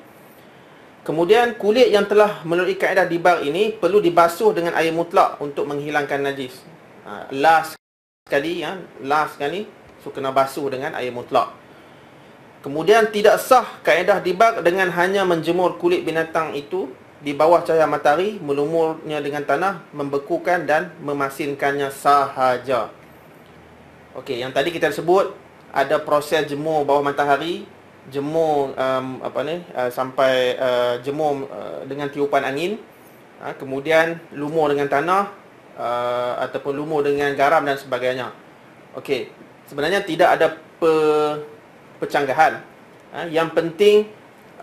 Kemudian 1.02 1.58
kulit 1.58 1.90
yang 1.90 2.06
telah 2.06 2.46
melalui 2.46 2.78
kaedah 2.78 3.02
dibar 3.10 3.42
ini 3.42 3.74
perlu 3.74 3.98
dibasuh 3.98 4.54
dengan 4.54 4.78
air 4.78 4.94
mutlak 4.94 5.42
untuk 5.42 5.66
menghilangkan 5.66 6.22
najis. 6.22 6.62
Ha, 7.02 7.32
last 7.34 7.74
sekali 8.28 8.62
ya, 8.62 8.78
last 9.02 9.34
sekali 9.40 9.66
so 10.04 10.14
kena 10.14 10.30
basuh 10.30 10.70
dengan 10.70 10.94
air 10.94 11.10
mutlak. 11.10 11.50
Kemudian 12.62 13.10
tidak 13.10 13.42
sah 13.42 13.66
kaedah 13.82 14.22
dibar 14.22 14.62
dengan 14.62 14.92
hanya 14.94 15.26
menjemur 15.26 15.80
kulit 15.82 16.04
binatang 16.06 16.54
itu 16.54 16.92
di 17.18 17.34
bawah 17.34 17.66
cahaya 17.66 17.90
matahari, 17.90 18.38
melumurnya 18.38 19.18
dengan 19.18 19.42
tanah, 19.42 19.82
membekukan 19.90 20.68
dan 20.68 20.94
memasinkannya 21.02 21.90
sahaja. 21.90 22.97
Okey, 24.16 24.40
yang 24.40 24.52
tadi 24.56 24.72
kita 24.72 24.88
sebut 24.88 25.36
ada 25.68 26.00
proses 26.00 26.48
jemur 26.48 26.88
bawah 26.88 27.04
matahari 27.04 27.68
jemur 28.08 28.72
um, 28.72 29.20
apa 29.20 29.40
ni 29.44 29.60
uh, 29.76 29.92
sampai 29.92 30.56
uh, 30.56 30.94
jemur 31.04 31.44
uh, 31.52 31.84
dengan 31.84 32.08
tiupan 32.08 32.40
angin 32.40 32.80
uh, 33.44 33.52
kemudian 33.52 34.16
lumur 34.32 34.72
dengan 34.72 34.88
tanah 34.88 35.28
uh, 35.76 36.40
ataupun 36.48 36.72
lumur 36.72 37.04
dengan 37.04 37.36
garam 37.36 37.60
dan 37.68 37.76
sebagainya. 37.76 38.32
Okey 38.96 39.28
sebenarnya 39.68 40.00
tidak 40.00 40.40
ada 40.40 40.56
pe, 40.56 40.92
pecanggahan. 42.00 42.64
Uh, 43.12 43.28
yang 43.28 43.52
penting 43.52 44.08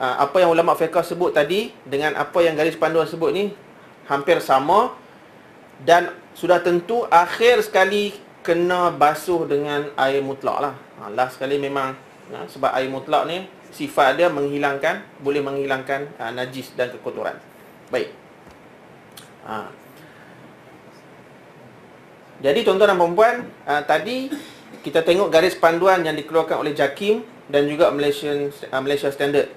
uh, 0.02 0.26
apa 0.26 0.42
yang 0.42 0.50
ulama 0.50 0.74
fiqh 0.74 1.06
sebut 1.06 1.38
tadi 1.38 1.70
dengan 1.86 2.18
apa 2.18 2.42
yang 2.42 2.58
garis 2.58 2.74
panduan 2.74 3.06
sebut 3.06 3.30
ni 3.30 3.54
hampir 4.10 4.42
sama 4.42 4.98
dan 5.86 6.10
sudah 6.34 6.62
tentu 6.66 7.06
akhir 7.14 7.62
sekali 7.62 8.25
kena 8.46 8.94
basuh 8.94 9.50
dengan 9.50 9.90
air 9.98 10.22
mutlak 10.22 10.62
lah. 10.62 10.74
Ha, 11.02 11.10
last 11.10 11.42
sekali 11.42 11.58
memang 11.58 11.98
Ha, 12.26 12.50
sebab 12.50 12.74
air 12.74 12.90
mutlak 12.90 13.30
ni 13.30 13.46
sifat 13.70 14.18
dia 14.18 14.34
menghilangkan 14.34 15.06
boleh 15.22 15.46
menghilangkan 15.46 16.10
ha, 16.18 16.34
najis 16.34 16.74
dan 16.74 16.90
kekotoran. 16.90 17.38
Baik. 17.94 18.10
Ha. 19.46 19.70
Jadi 22.42 22.66
tuan-tuan 22.66 22.90
dan 22.90 22.98
puan-puan, 22.98 23.46
ha, 23.70 23.86
tadi 23.86 24.34
kita 24.82 25.06
tengok 25.06 25.30
garis 25.30 25.54
panduan 25.54 26.02
yang 26.02 26.18
dikeluarkan 26.18 26.66
oleh 26.66 26.74
JAKIM 26.74 27.22
dan 27.46 27.70
juga 27.70 27.94
Malaysian 27.94 28.50
uh, 28.50 28.82
Malaysia 28.82 29.14
Standard. 29.14 29.54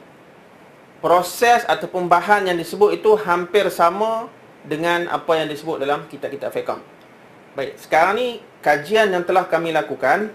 Proses 1.01 1.65
ataupun 1.65 2.05
bahan 2.05 2.53
yang 2.53 2.59
disebut 2.61 3.01
itu 3.01 3.17
hampir 3.17 3.65
sama 3.73 4.29
dengan 4.61 5.09
apa 5.09 5.41
yang 5.41 5.49
disebut 5.49 5.81
dalam 5.81 6.05
kitab-kitab 6.05 6.53
fiqh. 6.53 6.81
Baik, 7.57 7.81
sekarang 7.81 8.13
ni 8.21 8.29
kajian 8.63 9.11
yang 9.15 9.23
telah 9.23 9.47
kami 9.47 9.71
lakukan 9.71 10.31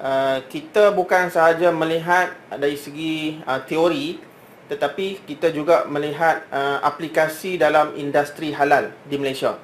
uh, 0.00 0.40
kita 0.48 0.92
bukan 0.92 1.28
sahaja 1.28 1.72
melihat 1.72 2.32
dari 2.56 2.76
segi 2.76 3.40
uh, 3.44 3.60
teori 3.64 4.20
tetapi 4.66 5.22
kita 5.22 5.54
juga 5.54 5.86
melihat 5.86 6.42
uh, 6.50 6.82
aplikasi 6.82 7.54
dalam 7.54 7.94
industri 7.94 8.50
halal 8.50 8.90
di 9.06 9.14
Malaysia. 9.14 9.54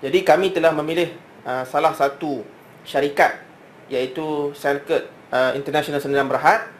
Jadi 0.00 0.22
kami 0.22 0.54
telah 0.54 0.70
memilih 0.70 1.10
uh, 1.42 1.66
salah 1.66 1.90
satu 1.92 2.46
syarikat 2.86 3.42
iaitu 3.90 4.54
Circuit 4.54 5.10
uh, 5.34 5.52
International 5.58 5.98
Sendirian 5.98 6.30
Berhad 6.30 6.70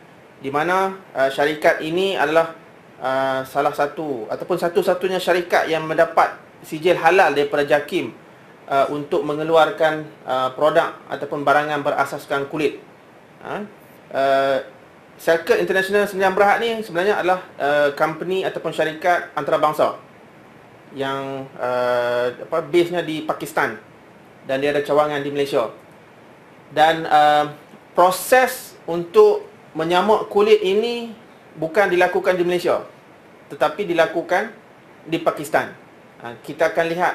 di 0.40 0.49
mana 0.49 0.94
uh, 1.12 1.29
syarikat 1.29 1.83
ini 1.83 2.14
adalah 2.14 2.55
uh, 3.03 3.42
salah 3.44 3.75
satu 3.75 4.31
ataupun 4.31 4.57
satu-satunya 4.57 5.18
syarikat 5.18 5.66
yang 5.66 5.85
mendapat 5.85 6.38
sijil 6.62 6.96
halal 6.96 7.35
daripada 7.35 7.66
JAKIM 7.66 8.14
uh, 8.70 8.87
untuk 8.94 9.26
mengeluarkan 9.26 10.06
uh, 10.22 10.50
produk 10.54 10.94
ataupun 11.11 11.42
barangan 11.42 11.83
berasaskan 11.83 12.46
kulit. 12.46 12.78
Uh, 13.42 13.66
uh, 14.14 14.59
Circuit 15.20 15.61
International 15.61 16.09
Sendirian 16.09 16.33
Berhad 16.33 16.64
ni 16.64 16.80
sebenarnya 16.80 17.20
adalah 17.20 17.44
uh, 17.61 17.92
company 17.92 18.40
ataupun 18.40 18.72
syarikat 18.72 19.28
antarabangsa 19.37 20.00
yang 20.96 21.44
uh, 21.61 22.33
apa 22.48 22.64
base-nya 22.64 23.04
di 23.04 23.20
Pakistan 23.28 23.76
dan 24.48 24.64
dia 24.64 24.72
ada 24.72 24.80
cawangan 24.80 25.20
di 25.20 25.28
Malaysia. 25.28 25.68
Dan 26.72 27.04
uh, 27.04 27.52
proses 27.92 28.78
untuk 28.88 29.44
menyamak 29.76 30.33
kulit 30.33 30.64
ini 30.64 31.12
bukan 31.59 31.92
dilakukan 31.92 32.40
di 32.40 32.46
Malaysia 32.46 32.80
tetapi 33.52 33.83
dilakukan 33.85 34.54
di 35.04 35.18
Pakistan. 35.20 35.74
Uh, 36.22 36.33
kita 36.40 36.72
akan 36.72 36.87
lihat 36.96 37.14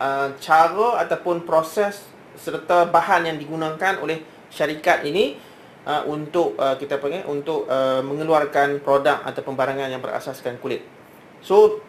uh, 0.00 0.28
cara 0.40 1.02
ataupun 1.04 1.44
proses 1.44 2.04
serta 2.36 2.88
bahan 2.88 3.32
yang 3.32 3.36
digunakan 3.40 3.96
oleh 4.00 4.20
syarikat 4.52 5.04
ini 5.08 5.36
uh, 5.88 6.04
untuk 6.04 6.54
uh, 6.60 6.76
kita 6.76 7.00
panggil 7.00 7.24
untuk 7.26 7.64
uh, 7.66 8.04
mengeluarkan 8.04 8.84
produk 8.84 9.24
atau 9.24 9.40
pembarangan 9.40 9.88
yang 9.88 10.02
berasaskan 10.04 10.60
kulit. 10.60 10.84
So 11.40 11.80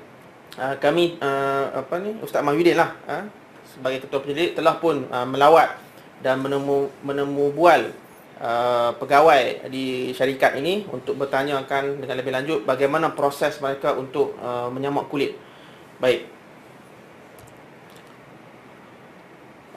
uh, 0.56 0.76
kami 0.80 1.20
uh, 1.20 1.84
apa 1.84 2.00
ni 2.00 2.15
Ustaz 2.24 2.41
Mahyudin 2.46 2.80
lah 2.80 2.96
uh, 3.10 3.26
sebagai 3.67 4.08
ketua 4.08 4.24
penyelidik 4.24 4.56
telah 4.56 4.80
pun 4.80 5.06
uh, 5.12 5.28
melawat 5.28 5.76
dan 6.24 6.41
menemu 6.41 6.89
menemu 7.06 7.46
bual 7.54 7.93
uh, 8.41 8.91
pegawai 8.98 9.70
di 9.70 10.15
syarikat 10.17 10.58
ini 10.58 10.86
untuk 10.89 11.17
bertanyakan 11.20 12.02
dengan 12.02 12.15
lebih 12.17 12.34
lanjut 12.34 12.60
bagaimana 12.65 13.13
proses 13.13 13.58
mereka 13.62 13.93
untuk 13.93 14.34
uh, 14.41 14.72
menyamak 14.72 15.10
kulit. 15.12 15.38
Baik. 15.98 16.37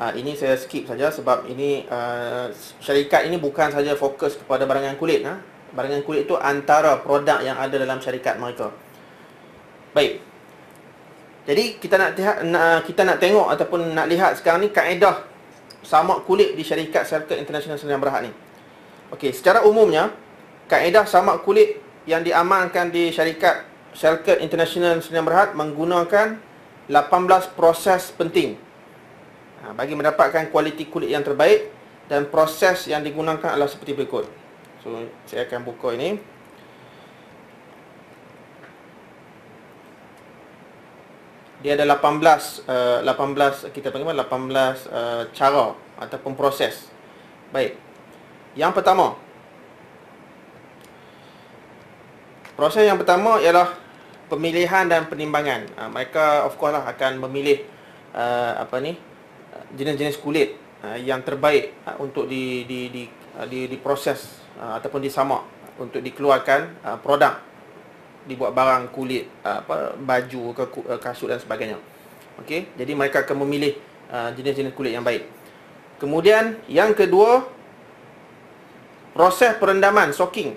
Uh, 0.00 0.16
ini 0.16 0.32
saya 0.32 0.56
skip 0.56 0.88
saja 0.88 1.12
sebab 1.12 1.44
ini 1.44 1.84
uh, 1.84 2.48
syarikat 2.80 3.28
ini 3.28 3.36
bukan 3.36 3.68
saja 3.68 3.92
fokus 4.00 4.32
kepada 4.32 4.64
barangan 4.64 4.96
kulit. 4.96 5.20
Ha? 5.28 5.36
Barangan 5.76 6.00
kulit 6.08 6.24
itu 6.24 6.40
antara 6.40 7.04
produk 7.04 7.44
yang 7.44 7.60
ada 7.60 7.76
dalam 7.76 8.00
syarikat 8.00 8.40
mereka. 8.40 8.72
Baik. 9.92 10.24
Jadi 11.44 11.76
kita 11.76 12.00
nak 12.00 12.16
lihat, 12.16 12.36
nak, 12.48 12.88
kita 12.88 13.04
nak 13.04 13.20
tengok 13.20 13.52
ataupun 13.52 13.92
nak 13.92 14.08
lihat 14.08 14.40
sekarang 14.40 14.64
ni 14.64 14.72
kaedah 14.72 15.20
samak 15.84 16.24
kulit 16.24 16.56
di 16.56 16.64
syarikat 16.64 17.04
Syarikat 17.04 17.36
International 17.36 17.76
Sdn 17.76 18.00
Berhad 18.00 18.24
ni. 18.24 18.32
Okey, 19.12 19.36
secara 19.36 19.68
umumnya 19.68 20.16
kaedah 20.72 21.04
samak 21.04 21.44
kulit 21.44 21.76
yang 22.08 22.24
diamalkan 22.24 22.88
di 22.88 23.12
syarikat 23.12 23.68
Syarikat 23.92 24.40
International 24.40 24.96
Sdn 24.96 25.28
Berhad 25.28 25.52
menggunakan 25.52 26.40
18 26.88 27.52
proses 27.52 28.16
penting 28.16 28.69
Ha, 29.60 29.76
bagi 29.76 29.92
mendapatkan 29.92 30.48
kualiti 30.48 30.88
kulit 30.88 31.12
yang 31.12 31.20
terbaik 31.20 31.68
dan 32.08 32.24
proses 32.32 32.88
yang 32.88 33.04
digunakan 33.04 33.52
adalah 33.52 33.68
seperti 33.68 33.92
berikut. 33.92 34.24
So 34.80 35.04
saya 35.28 35.44
akan 35.44 35.68
buka 35.68 35.92
ini. 35.92 36.16
Dia 41.60 41.76
ada 41.76 41.84
18 41.84 43.04
uh, 43.04 43.04
18 43.04 43.68
kita 43.76 43.92
panggil 43.92 44.16
18 44.16 44.24
uh, 44.24 45.28
cara 45.36 45.76
ataupun 46.00 46.32
proses. 46.32 46.88
Baik. 47.52 47.76
Yang 48.56 48.80
pertama. 48.80 49.20
Proses 52.56 52.88
yang 52.88 52.96
pertama 52.96 53.36
ialah 53.44 53.76
pemilihan 54.32 54.88
dan 54.88 55.04
penimbangan. 55.04 55.68
Uh, 55.76 55.92
mereka 55.92 56.48
of 56.48 56.56
course 56.56 56.72
lah 56.72 56.88
akan 56.88 57.20
memilih 57.28 57.60
uh, 58.16 58.64
apa 58.64 58.80
ni? 58.80 59.09
Jenis-jenis 59.74 60.20
kulit 60.20 60.56
uh, 60.84 60.96
yang 60.96 61.24
terbaik 61.24 61.76
uh, 61.86 61.96
untuk 62.00 62.26
di 62.26 62.64
di 62.64 62.90
di 62.90 63.02
uh, 63.36 63.46
di 63.46 63.66
diproses 63.70 64.40
ataupun 64.60 65.00
disamak 65.00 65.40
untuk 65.80 66.04
dikeluarkan 66.04 66.84
produk 67.00 67.40
dibuat 68.28 68.52
barang 68.52 68.92
kulit 68.92 69.24
apa 69.40 69.96
baju 69.96 70.52
ke 70.52 70.64
kasut 71.00 71.32
dan 71.32 71.40
sebagainya. 71.40 71.80
Okey, 72.44 72.68
jadi 72.76 72.92
mereka 72.92 73.24
akan 73.24 73.48
memilih 73.48 73.80
jenis-jenis 74.36 74.76
kulit 74.76 74.92
yang 74.92 75.00
baik. 75.00 75.24
Kemudian 75.96 76.60
yang 76.68 76.92
kedua 76.92 77.48
proses 79.16 79.56
perendaman 79.56 80.12
soaking. 80.12 80.56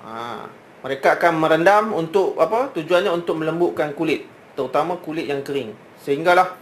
Uh, 0.00 0.46
mereka 0.80 1.20
akan 1.20 1.36
merendam 1.36 1.84
untuk 1.92 2.40
apa? 2.40 2.72
Tujuannya 2.72 3.12
untuk 3.12 3.36
melembutkan 3.36 3.92
kulit, 3.92 4.24
terutama 4.56 4.96
kulit 4.96 5.28
yang 5.28 5.44
kering. 5.44 5.76
Sehinggalah 6.00 6.56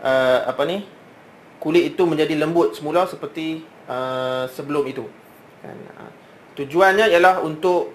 uh, 0.00 0.48
apa 0.48 0.62
ni 0.66 0.84
kulit 1.60 1.92
itu 1.94 2.02
menjadi 2.08 2.34
lembut 2.40 2.72
semula 2.72 3.04
seperti 3.04 3.62
uh, 3.84 4.48
sebelum 4.50 4.84
itu. 4.88 5.04
Kan? 5.60 5.76
Uh, 5.96 6.10
tujuannya 6.56 7.12
ialah 7.12 7.44
untuk 7.44 7.92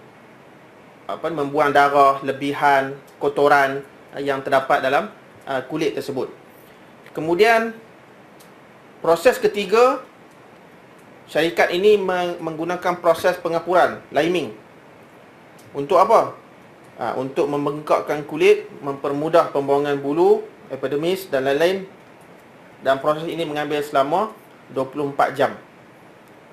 apa 1.06 1.30
membuang 1.30 1.70
darah 1.70 2.22
lebihan 2.22 2.94
kotoran 3.18 3.82
uh, 4.14 4.22
yang 4.22 4.42
terdapat 4.46 4.82
dalam 4.86 5.10
uh, 5.50 5.62
kulit 5.66 5.98
tersebut. 5.98 6.30
Kemudian 7.14 7.74
proses 9.02 9.42
ketiga 9.42 10.04
syarikat 11.26 11.74
ini 11.74 11.98
menggunakan 12.38 13.02
proses 13.02 13.38
pengapuran 13.42 14.02
liming. 14.14 14.54
Untuk 15.74 15.98
apa? 15.98 16.38
Uh, 16.96 17.14
untuk 17.20 17.52
membengkakkan 17.52 18.24
kulit 18.24 18.72
mempermudah 18.80 19.52
pembuangan 19.52 20.00
bulu 20.00 20.48
epidermis 20.72 21.28
dan 21.28 21.44
lain-lain 21.44 21.84
dan 22.86 23.02
proses 23.02 23.26
ini 23.26 23.42
mengambil 23.42 23.82
selama 23.82 24.30
24 24.70 25.34
jam. 25.34 25.58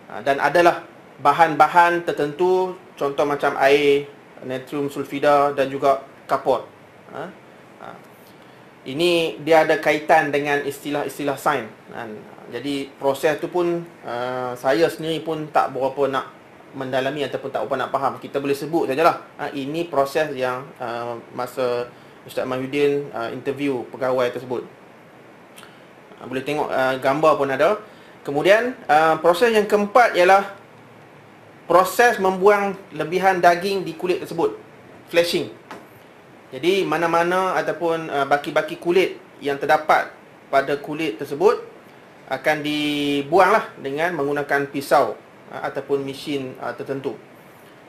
Ha, 0.09 0.25
dan 0.25 0.41
adalah 0.41 0.81
bahan-bahan 1.21 2.09
tertentu 2.09 2.73
contoh 2.97 3.29
macam 3.29 3.53
air, 3.61 4.09
natrium 4.41 4.89
sulfida 4.89 5.53
dan 5.53 5.69
juga 5.69 6.01
kapur. 6.25 6.65
Ha, 7.13 7.23
ha. 7.85 7.89
Ini 8.89 9.45
dia 9.45 9.63
ada 9.63 9.77
kaitan 9.79 10.33
dengan 10.35 10.65
istilah-istilah 10.65 11.37
sains. 11.39 11.71
Jadi 12.51 12.91
proses 12.99 13.39
tu 13.39 13.47
pun 13.47 13.87
saya 14.59 14.91
sendiri 14.91 15.23
pun 15.23 15.47
tak 15.55 15.71
berapa 15.71 16.11
nak 16.11 16.27
mendalami 16.75 17.23
ataupun 17.23 17.55
tak 17.55 17.63
berapa 17.63 17.87
nak 17.87 17.91
faham. 17.95 18.13
Kita 18.19 18.43
boleh 18.43 18.59
sebut 18.59 18.91
sajalah. 18.91 19.23
Ini 19.55 19.87
proses 19.87 20.35
yang 20.35 20.67
masa 21.31 21.87
Ustaz 22.27 22.43
Mahyudin 22.43 23.07
interview 23.31 23.87
pegawai 23.95 24.35
tersebut. 24.35 24.67
Uh, 26.23 26.27
boleh 26.31 26.47
tengok 26.47 26.71
uh, 26.71 26.95
gambar 27.03 27.33
pun 27.35 27.51
ada. 27.51 27.83
Kemudian 28.23 28.79
uh, 28.87 29.19
proses 29.19 29.51
yang 29.51 29.67
keempat 29.67 30.15
ialah 30.15 30.55
proses 31.67 32.23
membuang 32.23 32.79
lebihan 32.95 33.43
daging 33.43 33.83
di 33.83 33.99
kulit 33.99 34.23
tersebut. 34.23 34.55
Flashing. 35.11 35.51
Jadi 36.55 36.87
mana-mana 36.87 37.59
ataupun 37.59 38.07
uh, 38.07 38.27
baki-baki 38.31 38.79
kulit 38.79 39.19
yang 39.43 39.59
terdapat 39.59 40.15
pada 40.47 40.79
kulit 40.79 41.19
tersebut 41.19 41.59
akan 42.31 42.63
dibuanglah 42.63 43.75
dengan 43.83 44.15
menggunakan 44.15 44.71
pisau 44.71 45.19
uh, 45.51 45.61
ataupun 45.67 46.07
mesin 46.07 46.55
uh, 46.63 46.71
tertentu. 46.79 47.19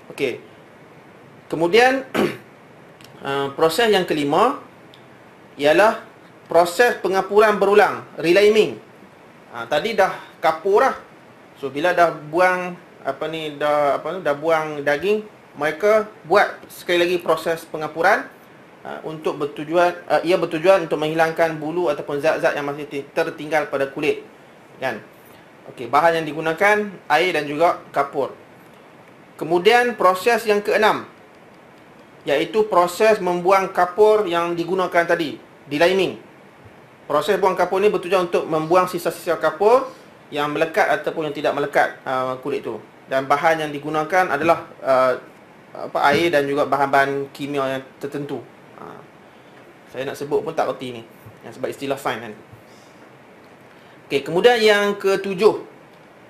Okey. 0.09 0.41
Kemudian 1.47 2.01
Uh, 3.23 3.47
proses 3.57 3.87
yang 3.87 4.03
kelima 4.03 4.59
ialah 5.55 6.03
proses 6.53 7.01
pengapuran 7.01 7.57
berulang, 7.57 8.05
reliming. 8.21 8.77
Ha, 9.49 9.65
tadi 9.65 9.97
dah 9.97 10.37
kapur 10.37 10.85
lah. 10.85 10.93
So 11.57 11.73
bila 11.73 11.97
dah 11.97 12.13
buang 12.13 12.77
apa 13.01 13.25
ni 13.25 13.57
dah 13.57 13.97
apa 13.97 14.13
ni 14.13 14.19
dah 14.21 14.37
buang 14.37 14.85
daging, 14.85 15.25
mereka 15.57 16.05
buat 16.29 16.61
sekali 16.69 17.09
lagi 17.09 17.17
proses 17.25 17.65
pengapuran 17.65 18.29
uh, 18.85 19.01
untuk 19.01 19.41
bertujuan 19.41 19.97
uh, 20.05 20.21
ia 20.21 20.37
bertujuan 20.37 20.85
untuk 20.85 21.01
menghilangkan 21.01 21.57
bulu 21.57 21.89
ataupun 21.89 22.21
zat-zat 22.21 22.53
yang 22.53 22.69
masih 22.69 22.85
tertinggal 23.17 23.65
pada 23.73 23.89
kulit. 23.89 24.21
Kan? 24.77 25.01
Okey, 25.73 25.89
bahan 25.89 26.21
yang 26.21 26.25
digunakan 26.29 26.93
air 27.09 27.31
dan 27.33 27.49
juga 27.49 27.81
kapur. 27.89 28.37
Kemudian 29.41 29.97
proses 29.97 30.45
yang 30.45 30.61
keenam 30.61 31.09
iaitu 32.29 32.69
proses 32.69 33.17
membuang 33.17 33.73
kapur 33.73 34.29
yang 34.29 34.53
digunakan 34.53 35.01
tadi, 35.01 35.41
deliming. 35.65 36.32
Proses 37.13 37.37
buang 37.37 37.53
kapur 37.53 37.77
ni 37.77 37.93
bertujuan 37.93 38.25
untuk 38.25 38.49
membuang 38.49 38.89
sisa-sisa 38.89 39.37
kapur 39.37 39.85
yang 40.33 40.49
melekat 40.49 40.89
ataupun 40.97 41.29
yang 41.29 41.35
tidak 41.37 41.53
melekat 41.53 42.01
uh, 42.09 42.33
kulit 42.41 42.65
tu. 42.65 42.81
Dan 43.05 43.29
bahan 43.29 43.61
yang 43.61 43.69
digunakan 43.69 44.33
adalah 44.33 44.65
uh, 44.81 45.13
apa 45.77 46.09
air 46.09 46.33
dan 46.33 46.49
juga 46.49 46.65
bahan-bahan 46.65 47.29
kimia 47.29 47.77
yang 47.77 47.85
tertentu. 48.01 48.41
Uh, 48.81 48.97
saya 49.93 50.09
nak 50.09 50.17
sebut 50.17 50.41
pun 50.41 50.57
tak 50.57 50.73
reti 50.73 50.89
ni. 50.89 51.05
Yang 51.45 51.61
sebab 51.61 51.69
istilah 51.69 52.01
sains 52.01 52.25
kan. 52.25 52.33
Okey, 54.09 54.25
kemudian 54.25 54.57
yang 54.57 54.97
ketujuh. 54.97 55.69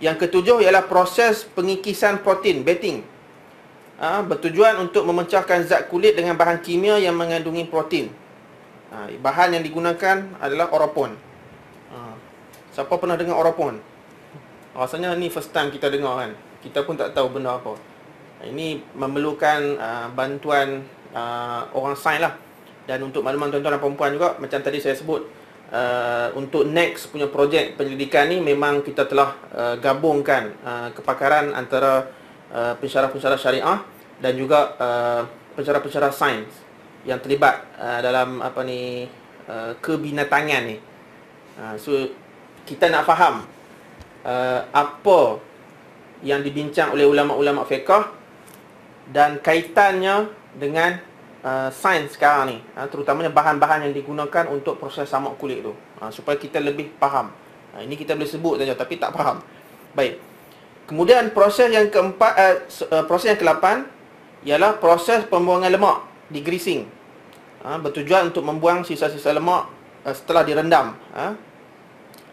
Yang 0.03 0.27
ketujuh 0.27 0.67
ialah 0.67 0.83
proses 0.83 1.47
pengikisan 1.47 2.19
protein, 2.27 2.67
betting 2.67 3.07
ha, 4.03 4.19
bertujuan 4.19 4.75
untuk 4.83 5.07
memecahkan 5.07 5.63
zat 5.63 5.87
kulit 5.87 6.19
dengan 6.19 6.35
bahan 6.35 6.59
kimia 6.59 6.99
yang 6.99 7.15
mengandungi 7.15 7.71
protein. 7.71 8.11
Ha, 8.93 9.09
bahan 9.09 9.57
yang 9.57 9.65
digunakan 9.65 10.37
adalah 10.37 10.69
oropon. 10.69 11.17
Ha, 11.89 12.13
siapa 12.69 12.93
pernah 13.01 13.17
dengar 13.17 13.41
oropon? 13.41 13.81
Rasanya 14.77 15.17
ni 15.17 15.33
first 15.33 15.49
time 15.49 15.73
kita 15.73 15.89
dengar 15.89 16.21
kan. 16.21 16.31
Kita 16.61 16.85
pun 16.85 16.93
tak 16.93 17.17
tahu 17.17 17.33
benda 17.33 17.57
apa. 17.57 17.73
Ha, 17.73 18.45
ini 18.45 18.85
memerlukan 18.93 19.81
bantuan 20.13 20.85
orang 21.73 21.97
sains 21.97 22.21
lah. 22.21 22.37
Dan 22.85 23.01
untuk 23.01 23.25
makluman 23.25 23.49
tuan-tuan 23.49 23.75
dan 23.75 23.81
perempuan 23.81 24.11
juga, 24.13 24.37
macam 24.37 24.59
tadi 24.61 24.77
saya 24.77 24.93
sebut, 24.93 25.25
untuk 26.37 26.69
next 26.69 27.09
punya 27.09 27.25
projek 27.25 27.73
penyelidikan 27.73 28.29
ni 28.29 28.37
memang 28.37 28.85
kita 28.85 29.09
telah 29.09 29.33
gabungkan 29.81 30.53
kepakaran 30.93 31.49
antara 31.57 32.13
pensyarah-pensyarah 32.53 33.39
syariah 33.41 33.79
dan 34.21 34.37
juga 34.37 34.77
pencerah-pencerah 35.57 36.13
sains 36.13 36.53
yang 37.03 37.19
terlibat 37.19 37.67
uh, 37.75 37.99
dalam 37.99 38.39
apa 38.39 38.63
ni 38.63 39.07
uh, 39.47 39.75
kebinatangan 39.79 40.61
ni. 40.67 40.77
Uh, 41.59 41.75
so 41.75 41.91
kita 42.63 42.87
nak 42.87 43.03
faham 43.03 43.43
uh, 44.23 44.59
apa 44.71 45.43
yang 46.23 46.39
dibincang 46.39 46.95
oleh 46.95 47.03
ulama-ulama 47.03 47.67
fiqh 47.67 47.91
dan 49.11 49.43
kaitannya 49.43 50.31
dengan 50.55 50.95
uh, 51.43 51.67
sains 51.75 52.15
sekarang 52.15 52.55
ni, 52.55 52.57
uh, 52.79 52.87
terutamanya 52.87 53.27
bahan-bahan 53.35 53.91
yang 53.91 53.93
digunakan 53.93 54.47
untuk 54.47 54.79
proses 54.79 55.11
samak 55.11 55.35
kulit 55.35 55.59
tu. 55.59 55.75
Uh, 55.99 56.07
supaya 56.07 56.39
kita 56.39 56.63
lebih 56.63 56.95
faham. 56.95 57.35
Uh, 57.75 57.83
ini 57.83 57.99
kita 57.99 58.15
boleh 58.15 58.31
sebut 58.31 58.55
saja 58.63 58.73
tapi 58.79 58.95
tak 58.95 59.11
faham. 59.11 59.43
Baik. 59.91 60.23
Kemudian 60.87 61.35
proses 61.35 61.67
yang 61.67 61.91
keempat 61.91 62.33
uh, 62.87 63.03
proses 63.07 63.35
yang 63.35 63.39
ke-8 63.39 63.65
ialah 64.47 64.79
proses 64.79 65.23
pembuangan 65.27 65.71
lemak 65.71 66.12
di 66.33 66.41
greasing. 66.41 66.89
Ha, 67.63 67.79
bertujuan 67.79 68.33
untuk 68.33 68.43
membuang 68.43 68.83
sisa-sisa 68.83 69.31
lemak 69.31 69.69
uh, 70.03 70.11
setelah 70.11 70.41
direndam. 70.43 70.97
Ha, 71.13 71.25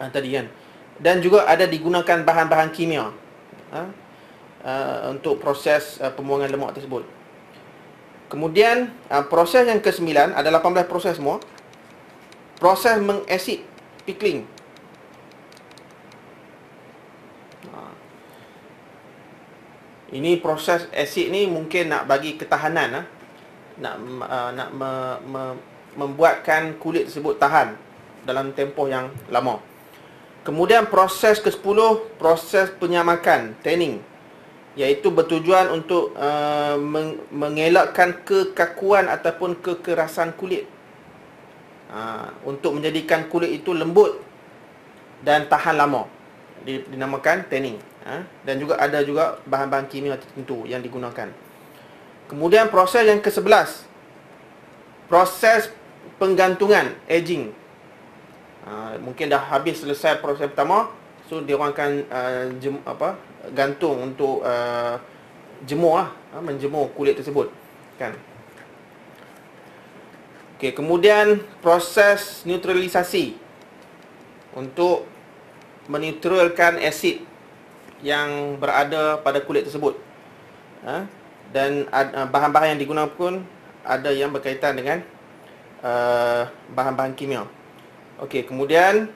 ha, 0.01 0.03
tadi 0.09 0.33
kan. 0.33 0.49
Dan 0.97 1.21
juga 1.21 1.45
ada 1.45 1.69
digunakan 1.69 2.25
bahan-bahan 2.25 2.73
kimia 2.73 3.13
ha, 3.71 3.81
uh, 4.65 4.97
untuk 5.13 5.37
proses 5.37 6.01
uh, 6.01 6.09
pembuangan 6.09 6.49
lemak 6.49 6.75
tersebut. 6.75 7.05
Kemudian 8.27 8.89
uh, 9.07 9.23
proses 9.29 9.69
yang 9.69 9.79
ke-9 9.79 10.33
ada 10.33 10.49
18 10.49 10.89
proses 10.89 11.15
semua. 11.15 11.37
Proses 12.57 12.97
mengasid 12.97 13.63
pickling. 14.03 14.49
Ini 20.11 20.43
proses 20.43 20.91
asid 20.91 21.31
ni 21.31 21.47
mungkin 21.47 21.87
nak 21.87 22.03
bagi 22.03 22.35
ketahanan 22.35 22.99
ah. 22.99 23.05
Nak 23.81 23.95
uh, 24.21 24.49
nak 24.53 24.69
me, 24.77 24.91
me, 25.25 25.43
membuatkan 25.97 26.77
kulit 26.77 27.09
tersebut 27.09 27.41
tahan 27.41 27.75
dalam 28.23 28.53
tempoh 28.53 28.85
yang 28.85 29.09
lama. 29.27 29.59
Kemudian 30.41 30.89
proses 30.89 31.37
ke-10 31.37 31.77
proses 32.17 32.69
penyamakan 32.77 33.53
tanning 33.61 34.01
iaitu 34.73 35.11
bertujuan 35.11 35.67
untuk 35.69 36.15
uh, 36.15 36.79
meng- 36.79 37.19
mengelakkan 37.29 38.23
kekakuan 38.23 39.11
ataupun 39.11 39.59
kekerasan 39.59 40.33
kulit. 40.39 40.65
Uh, 41.91 42.31
untuk 42.47 42.79
menjadikan 42.79 43.27
kulit 43.27 43.51
itu 43.51 43.75
lembut 43.75 44.15
dan 45.27 45.45
tahan 45.51 45.75
lama. 45.75 46.07
Dinamakan 46.63 47.49
tanning 47.49 47.81
ha? 48.05 48.23
dan 48.45 48.55
juga 48.61 48.77
ada 48.77 49.01
juga 49.01 49.41
bahan-bahan 49.49 49.89
kimia 49.89 50.15
tertentu 50.17 50.65
yang 50.65 50.79
digunakan. 50.79 51.29
Kemudian 52.31 52.71
proses 52.71 53.03
yang 53.03 53.19
ke-11 53.19 53.91
proses 55.11 55.67
penggantungan 56.15 56.95
aging. 57.11 57.51
Ha, 58.63 58.95
mungkin 59.03 59.27
dah 59.27 59.43
habis 59.51 59.83
selesai 59.83 60.23
proses 60.23 60.47
pertama, 60.47 60.87
so 61.27 61.43
dia 61.43 61.59
orang 61.59 61.75
akan 61.75 61.91
uh, 62.07 62.43
jem, 62.63 62.79
apa 62.87 63.19
gantung 63.51 63.99
untuk 63.99 64.39
uh, 64.47 64.95
jemur 65.67 65.99
lah, 65.99 66.09
ha, 66.31 66.39
menjemur 66.39 66.87
kulit 66.95 67.19
tersebut, 67.19 67.51
kan. 67.99 68.15
Okey, 70.55 70.71
kemudian 70.71 71.43
proses 71.59 72.47
neutralisasi 72.47 73.35
untuk 74.55 75.03
menetralkan 75.91 76.79
asid 76.79 77.27
yang 77.99 78.55
berada 78.55 79.19
pada 79.19 79.43
kulit 79.43 79.67
tersebut. 79.67 79.99
Ha? 80.87 81.19
Dan 81.51 81.87
uh, 81.91 82.27
bahan-bahan 82.31 82.75
yang 82.75 82.81
digunakan 82.81 83.11
pun 83.11 83.43
ada 83.83 84.09
yang 84.09 84.31
berkaitan 84.31 84.75
dengan 84.79 85.03
uh, 85.83 86.47
bahan-bahan 86.71 87.11
kimia. 87.13 87.43
Okey, 88.23 88.47
kemudian 88.47 89.11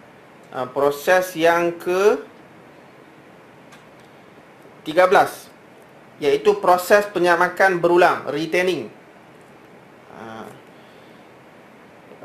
uh, 0.51 0.67
proses 0.67 1.31
yang 1.39 1.73
ke 1.79 2.19
13 4.83 6.19
iaitu 6.19 6.59
proses 6.59 7.07
penyamakan 7.11 7.79
berulang, 7.79 8.27
retaining. 8.27 8.91
Uh, 10.15 10.47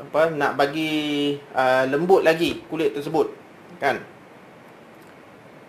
apa 0.01 0.21
nak 0.33 0.59
bagi 0.59 1.37
uh, 1.55 1.87
lembut 1.87 2.25
lagi 2.25 2.63
kulit 2.67 2.91
tersebut, 2.91 3.31
kan? 3.79 4.01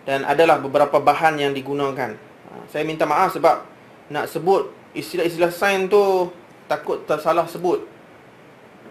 dan 0.03 0.27
adalah 0.27 0.59
beberapa 0.59 0.99
bahan 0.99 1.39
yang 1.39 1.51
digunakan. 1.55 2.15
Ha, 2.15 2.53
saya 2.67 2.83
minta 2.83 3.07
maaf 3.07 3.35
sebab 3.35 3.63
nak 4.11 4.27
sebut 4.27 4.71
istilah-istilah 4.95 5.51
sains 5.51 5.87
tu 5.87 6.29
takut 6.67 7.03
tersalah 7.05 7.45
sebut. 7.47 7.83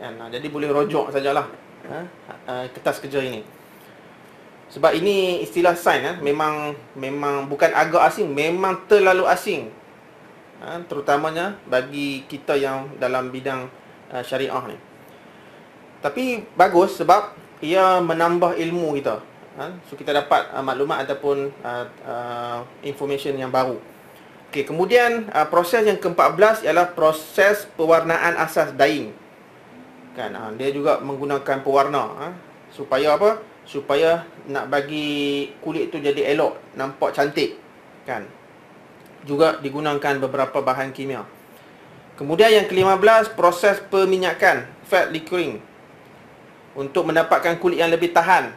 Kan? 0.00 0.18
Ha, 0.18 0.30
jadi 0.32 0.46
boleh 0.48 0.70
rojok 0.70 1.14
sajalah 1.14 1.46
ha, 1.88 1.98
ha, 2.48 2.52
kertas 2.70 3.00
kerja 3.02 3.22
ini. 3.22 3.44
Sebab 4.72 4.96
ini 4.96 5.44
istilah 5.44 5.76
sains 5.76 6.20
memang 6.24 6.72
memang 6.96 7.44
bukan 7.48 7.70
agak 7.72 8.08
asing, 8.08 8.32
memang 8.32 8.88
terlalu 8.88 9.28
asing. 9.28 9.68
terutamanya 10.62 11.58
bagi 11.66 12.22
kita 12.30 12.54
yang 12.54 12.94
dalam 13.02 13.34
bidang 13.34 13.66
syariah 14.22 14.62
ni. 14.70 14.78
Tapi 15.98 16.46
bagus 16.54 17.02
sebab 17.02 17.34
ia 17.58 17.98
menambah 17.98 18.54
ilmu 18.58 18.94
kita 18.98 19.22
ha? 19.56 19.70
so 19.86 19.94
kita 19.94 20.10
dapat 20.10 20.50
uh, 20.52 20.64
maklumat 20.64 21.06
ataupun 21.06 21.54
uh, 21.62 21.86
uh, 22.04 22.58
information 22.82 23.38
yang 23.38 23.54
baru 23.54 23.78
okey 24.52 24.68
kemudian 24.68 25.32
uh, 25.32 25.48
proses 25.48 25.80
yang 25.80 25.96
ke-14 25.96 26.68
ialah 26.68 26.92
proses 26.92 27.64
pewarnaan 27.72 28.36
asas 28.36 28.76
dyeing. 28.76 29.16
Kan 30.12 30.36
uh, 30.36 30.52
dia 30.60 30.68
juga 30.68 31.00
menggunakan 31.00 31.64
pewarna 31.64 32.04
ha? 32.20 32.28
supaya 32.68 33.16
apa? 33.16 33.40
Supaya 33.64 34.28
nak 34.44 34.68
bagi 34.68 35.48
kulit 35.64 35.88
tu 35.88 35.96
jadi 35.96 36.36
elok 36.36 36.76
nampak 36.76 37.16
cantik 37.16 37.56
kan? 38.04 38.28
Juga 39.24 39.56
digunakan 39.56 40.20
beberapa 40.20 40.60
bahan 40.60 40.92
kimia. 40.92 41.24
Kemudian 42.20 42.52
yang 42.52 42.66
ke-15 42.68 43.32
proses 43.32 43.80
peminyakan 43.88 44.68
fat 44.84 45.08
liquoring 45.08 45.64
untuk 46.76 47.08
mendapatkan 47.08 47.56
kulit 47.56 47.80
yang 47.80 47.88
lebih 47.88 48.12
tahan. 48.12 48.52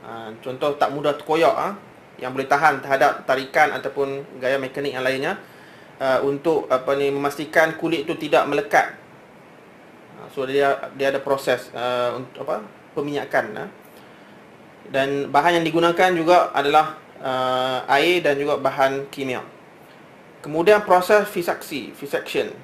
Ha, 0.00 0.32
contoh 0.40 0.72
tak 0.80 0.88
mudah 0.96 1.12
terkoyak 1.12 1.52
ha, 1.52 1.68
yang 2.16 2.32
boleh 2.32 2.48
tahan 2.48 2.80
terhadap 2.80 3.28
tarikan 3.28 3.72
ataupun 3.76 4.40
gaya 4.40 4.56
mekanik 4.56 4.96
yang 4.96 5.04
lainnya 5.04 5.36
uh, 6.00 6.24
untuk 6.24 6.68
apa 6.72 6.96
ni 6.96 7.12
memastikan 7.12 7.76
kulit 7.76 8.08
itu 8.08 8.16
tidak 8.16 8.48
melekat. 8.48 8.96
Uh, 10.16 10.28
so 10.32 10.48
dia 10.48 10.80
dia 10.96 11.12
ada 11.12 11.20
proses 11.20 11.68
uh, 11.76 12.16
untuk 12.16 12.48
apa 12.48 12.64
peminyakan. 12.96 13.68
Uh. 13.68 13.70
Dan 14.86 15.28
bahan 15.34 15.60
yang 15.60 15.66
digunakan 15.66 16.10
juga 16.14 16.54
adalah 16.54 16.96
uh, 17.20 17.82
air 17.90 18.22
dan 18.22 18.38
juga 18.38 18.56
bahan 18.56 19.10
kimia. 19.10 19.42
Kemudian 20.40 20.86
proses 20.86 21.26
fisaksi, 21.26 21.90
fisaction 21.90 22.54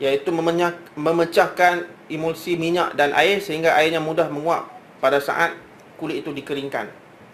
iaitu 0.00 0.32
memecahkan 0.96 1.84
emulsi 2.08 2.56
minyak 2.56 2.96
dan 2.96 3.12
air 3.12 3.44
sehingga 3.44 3.76
airnya 3.76 4.00
mudah 4.00 4.32
menguap 4.32 4.72
pada 4.96 5.20
saat 5.20 5.52
kulit 6.00 6.24
itu 6.24 6.32
dikeringkan. 6.32 6.88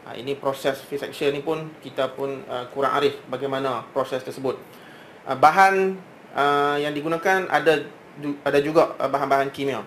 Ha, 0.07 0.15
ini 0.15 0.39
proses 0.39 0.79
V-section 0.87 1.35
ni 1.35 1.43
pun 1.43 1.67
kita 1.83 2.15
pun 2.15 2.47
uh, 2.47 2.71
kurang 2.71 2.95
arif 2.95 3.19
bagaimana 3.27 3.83
proses 3.91 4.23
tersebut. 4.23 4.55
Uh, 5.27 5.35
bahan 5.35 5.99
uh, 6.31 6.79
yang 6.79 6.95
digunakan 6.95 7.51
ada 7.51 7.83
ada 8.47 8.59
juga 8.63 8.95
uh, 9.03 9.11
bahan-bahan 9.11 9.51
kimia. 9.51 9.83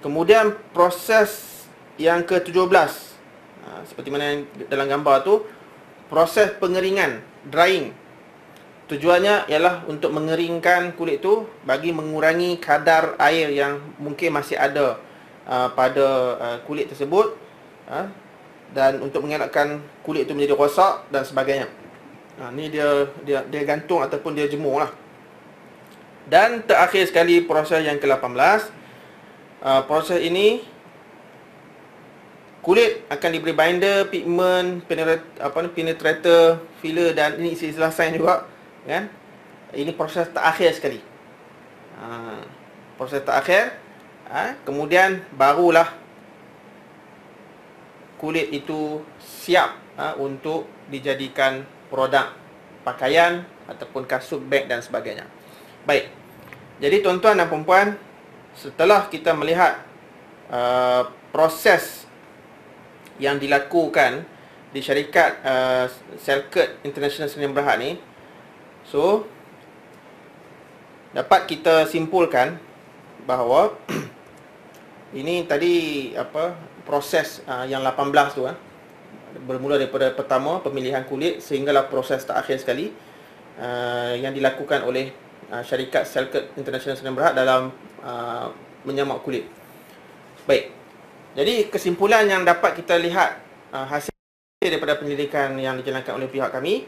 Kemudian 0.00 0.56
proses 0.72 1.60
yang 2.00 2.24
ke-17 2.24 2.72
uh, 2.72 3.82
seperti 3.84 4.08
mana 4.08 4.32
yang 4.32 4.40
dalam 4.72 4.88
gambar 4.88 5.28
tu 5.28 5.44
proses 6.08 6.48
pengeringan, 6.56 7.20
drying. 7.44 7.92
Tujuannya 8.88 9.44
ialah 9.52 9.84
untuk 9.92 10.08
mengeringkan 10.16 10.96
kulit 10.96 11.20
tu 11.20 11.44
bagi 11.68 11.92
mengurangi 11.92 12.56
kadar 12.56 13.12
air 13.20 13.52
yang 13.52 13.76
mungkin 14.00 14.40
masih 14.40 14.56
ada 14.56 14.96
uh, 15.44 15.68
pada 15.76 16.08
uh, 16.40 16.58
kulit 16.64 16.88
tersebut. 16.88 17.36
Uh, 17.84 18.23
dan 18.74 18.98
untuk 19.00 19.22
mengelakkan 19.22 19.78
kulit 20.02 20.26
itu 20.26 20.34
menjadi 20.34 20.58
rosak 20.58 21.06
dan 21.08 21.22
sebagainya. 21.22 21.70
Ha, 22.42 22.50
ni 22.50 22.66
dia 22.66 23.06
dia 23.22 23.46
dia 23.46 23.62
gantung 23.62 24.02
ataupun 24.02 24.34
dia 24.34 24.50
jemur 24.50 24.82
lah. 24.82 24.90
Dan 26.26 26.66
terakhir 26.66 27.06
sekali 27.06 27.46
proses 27.46 27.86
yang 27.86 28.00
ke-18 28.02 28.34
uh, 29.62 29.82
proses 29.86 30.18
ini 30.18 30.66
kulit 32.64 33.04
akan 33.12 33.30
diberi 33.30 33.54
binder, 33.54 34.08
pigment, 34.08 34.82
penetrator, 34.88 35.28
apa 35.38 35.56
ni 35.62 35.68
penetrator, 35.70 36.64
filler 36.80 37.12
dan 37.14 37.38
ini 37.38 37.54
istilah 37.54 37.94
sains 37.94 38.18
juga 38.18 38.50
kan. 38.82 39.06
Ini 39.74 39.90
proses 39.94 40.26
terakhir 40.34 40.74
sekali. 40.74 40.98
Ha, 42.02 42.42
proses 42.98 43.22
terakhir 43.22 43.78
ha, 44.26 44.58
kemudian 44.66 45.22
barulah 45.38 46.03
kulit 48.24 48.48
itu 48.56 49.04
siap 49.20 49.76
ha, 50.00 50.16
untuk 50.16 50.64
dijadikan 50.88 51.60
produk 51.92 52.32
pakaian 52.80 53.44
ataupun 53.68 54.08
kasut 54.08 54.40
beg 54.40 54.64
dan 54.64 54.80
sebagainya. 54.80 55.28
Baik. 55.84 56.08
Jadi 56.80 57.04
tuan-tuan 57.04 57.36
dan 57.36 57.52
puan 57.52 58.00
setelah 58.56 59.12
kita 59.12 59.36
melihat 59.36 59.84
uh, 60.48 61.12
proses 61.28 62.08
yang 63.20 63.36
dilakukan 63.36 64.24
di 64.72 64.80
syarikat 64.80 65.44
uh, 65.44 65.86
Selkert 66.16 66.80
International 66.80 67.28
Sdn 67.28 67.52
Bhd 67.52 67.76
ni, 67.76 67.90
so 68.88 69.28
dapat 71.12 71.46
kita 71.46 71.86
simpulkan 71.86 72.56
bahawa 73.22 73.76
ini 75.20 75.46
tadi 75.46 75.74
apa 76.18 76.73
proses 76.84 77.40
uh, 77.48 77.64
yang 77.64 77.82
18 77.82 78.36
tu 78.36 78.44
uh, 78.44 78.54
bermula 79.44 79.80
daripada 79.80 80.12
pertama 80.14 80.62
pemilihan 80.62 81.02
kulit 81.08 81.42
sehinggalah 81.42 81.90
proses 81.90 82.22
terakhir 82.22 82.62
sekali 82.62 82.94
uh, 83.58 84.14
yang 84.14 84.30
dilakukan 84.30 84.86
oleh 84.86 85.10
uh, 85.50 85.64
syarikat 85.64 86.06
Selkert 86.06 86.54
International 86.54 86.94
Sdn 86.94 87.16
Bhd 87.16 87.34
dalam 87.34 87.74
uh, 88.04 88.48
menyamak 88.86 89.24
kulit. 89.26 89.48
Baik. 90.44 90.70
Jadi 91.34 91.66
kesimpulan 91.66 92.30
yang 92.30 92.46
dapat 92.46 92.78
kita 92.78 92.94
lihat 92.94 93.42
uh, 93.74 93.88
hasil 93.90 94.14
daripada 94.62 94.96
penyelidikan 94.96 95.58
yang 95.58 95.76
dijalankan 95.76 96.14
oleh 96.14 96.28
pihak 96.30 96.54
kami 96.54 96.86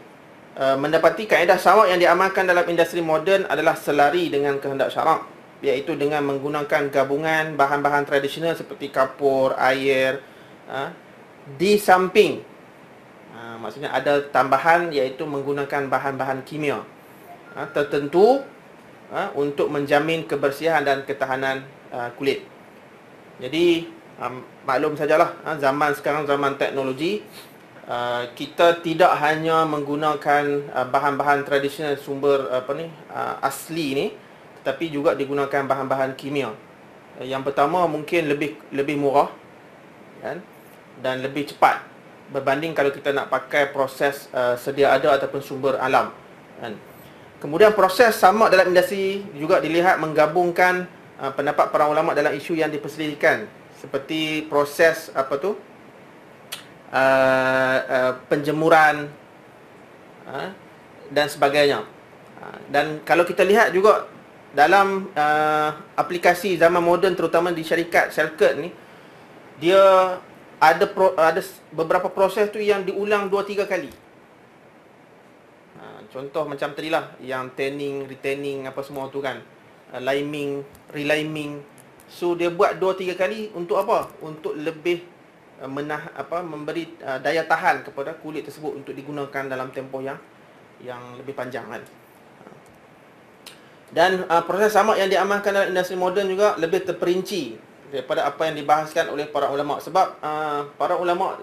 uh, 0.56 0.76
mendapati 0.78 1.28
kaedah 1.28 1.60
sawak 1.60 1.92
yang 1.92 2.00
diamalkan 2.00 2.48
dalam 2.48 2.64
industri 2.70 3.02
moden 3.02 3.44
adalah 3.50 3.76
selari 3.76 4.32
dengan 4.32 4.56
kehendak 4.62 4.88
syarak 4.94 5.35
iaitu 5.64 5.96
dengan 5.96 6.20
menggunakan 6.24 6.92
gabungan 6.92 7.56
bahan-bahan 7.56 8.04
tradisional 8.04 8.52
seperti 8.52 8.92
kapur, 8.92 9.56
air 9.56 10.20
ha, 10.68 10.92
di 11.56 11.80
samping 11.80 12.44
ha, 13.32 13.56
maksudnya 13.56 13.92
ada 13.92 14.20
tambahan 14.28 14.92
iaitu 14.92 15.24
menggunakan 15.24 15.88
bahan-bahan 15.88 16.44
kimia 16.44 16.84
ha, 17.56 17.64
tertentu 17.72 18.44
ha, 19.08 19.32
untuk 19.32 19.72
menjamin 19.72 20.28
kebersihan 20.28 20.84
dan 20.84 21.08
ketahanan 21.08 21.64
ha, 21.88 22.12
kulit. 22.12 22.44
Jadi 23.40 23.88
ha, 24.20 24.28
maklum 24.68 24.92
sajalah 24.92 25.40
ha, 25.40 25.56
zaman 25.56 25.96
sekarang 25.96 26.28
zaman 26.28 26.60
teknologi 26.60 27.24
Uh, 27.86 28.26
kita 28.34 28.82
tidak 28.82 29.14
hanya 29.22 29.62
menggunakan 29.62 30.66
uh, 30.74 30.90
bahan-bahan 30.90 31.46
tradisional 31.46 31.94
sumber 31.94 32.50
apa 32.50 32.74
ni 32.74 32.90
uh, 33.14 33.38
asli 33.38 33.94
ni 33.94 34.06
tapi 34.66 34.90
juga 34.90 35.14
digunakan 35.14 35.62
bahan-bahan 35.62 36.18
kimia. 36.18 36.50
Yang 37.22 37.54
pertama 37.54 37.86
mungkin 37.86 38.26
lebih 38.26 38.58
lebih 38.74 38.98
murah 38.98 39.30
kan 40.18 40.42
dan 40.98 41.22
lebih 41.22 41.46
cepat 41.54 41.86
berbanding 42.34 42.74
kalau 42.74 42.90
kita 42.90 43.14
nak 43.14 43.30
pakai 43.30 43.70
proses 43.70 44.26
uh, 44.34 44.58
sedia 44.58 44.90
ada 44.90 45.14
ataupun 45.14 45.38
sumber 45.38 45.78
alam 45.78 46.10
kan. 46.58 46.74
Kemudian 47.38 47.70
proses 47.78 48.18
sama 48.18 48.50
dalam 48.50 48.74
industri 48.74 49.22
juga 49.38 49.62
dilihat 49.62 50.02
menggabungkan 50.02 50.90
uh, 51.22 51.30
pendapat 51.30 51.70
para 51.70 51.86
ulama 51.86 52.10
dalam 52.10 52.34
isu 52.34 52.58
yang 52.58 52.74
diperselisihkan 52.74 53.46
seperti 53.78 54.50
proses 54.50 55.14
apa 55.14 55.38
tu 55.38 55.54
uh, 56.90 57.78
uh, 57.86 58.12
penjemuran 58.26 59.06
uh, 60.26 60.50
dan 61.14 61.30
sebagainya. 61.30 61.86
Dan 62.70 63.02
kalau 63.02 63.26
kita 63.26 63.42
lihat 63.42 63.74
juga 63.74 64.06
dalam 64.54 65.10
uh, 65.12 65.70
aplikasi 65.98 66.54
zaman 66.60 66.80
moden 66.80 67.18
terutama 67.18 67.50
di 67.50 67.66
syarikat 67.66 68.14
Selkert 68.14 68.60
ni 68.60 68.70
dia 69.56 69.80
ada 70.56 70.84
pro, 70.88 71.12
ada 71.16 71.40
beberapa 71.72 72.08
proses 72.08 72.48
tu 72.48 72.60
yang 72.60 72.84
diulang 72.84 73.28
2 73.28 73.32
3 73.32 73.68
kali. 73.68 73.90
Uh, 75.76 76.00
contoh 76.08 76.48
macam 76.48 76.72
tadi 76.72 76.88
lah 76.88 77.12
yang 77.20 77.52
tanning, 77.52 78.08
retaining 78.08 78.64
apa 78.64 78.80
semua 78.80 79.08
tu 79.12 79.20
kan. 79.20 79.40
Uh, 79.92 80.00
liming, 80.00 80.64
reliming. 80.92 81.60
So 82.08 82.32
dia 82.32 82.48
buat 82.48 82.80
2 82.80 83.12
3 83.12 83.20
kali 83.20 83.52
untuk 83.52 83.76
apa? 83.76 84.08
Untuk 84.24 84.56
lebih 84.56 85.04
uh, 85.60 85.68
menah 85.68 86.16
apa 86.16 86.40
memberi 86.40 86.96
uh, 87.04 87.20
daya 87.20 87.44
tahan 87.44 87.84
kepada 87.84 88.16
kulit 88.16 88.48
tersebut 88.48 88.72
untuk 88.72 88.96
digunakan 88.96 89.44
dalam 89.44 89.68
tempoh 89.72 90.00
yang 90.00 90.16
yang 90.80 91.20
lebih 91.20 91.36
panjang 91.36 91.64
kan. 91.68 91.84
Dan 93.90 94.26
uh, 94.26 94.42
proses 94.42 94.74
sama 94.74 94.98
yang 94.98 95.06
diamalkan 95.06 95.54
dalam 95.54 95.70
industri 95.70 95.94
moden 95.94 96.26
juga 96.26 96.58
lebih 96.58 96.82
terperinci 96.82 97.54
daripada 97.94 98.26
apa 98.26 98.50
yang 98.50 98.58
dibahaskan 98.58 99.14
oleh 99.14 99.30
para 99.30 99.46
ulama 99.46 99.78
sebab 99.78 100.18
uh, 100.18 100.66
para 100.74 100.98
ulama 100.98 101.38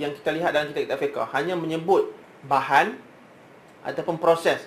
yang 0.00 0.10
kita 0.16 0.32
lihat 0.32 0.56
dalam 0.56 0.72
kitab-kitab 0.72 0.98
fiqh 0.98 1.20
hanya 1.36 1.54
menyebut 1.54 2.08
bahan 2.48 2.96
ataupun 3.84 4.16
proses. 4.16 4.64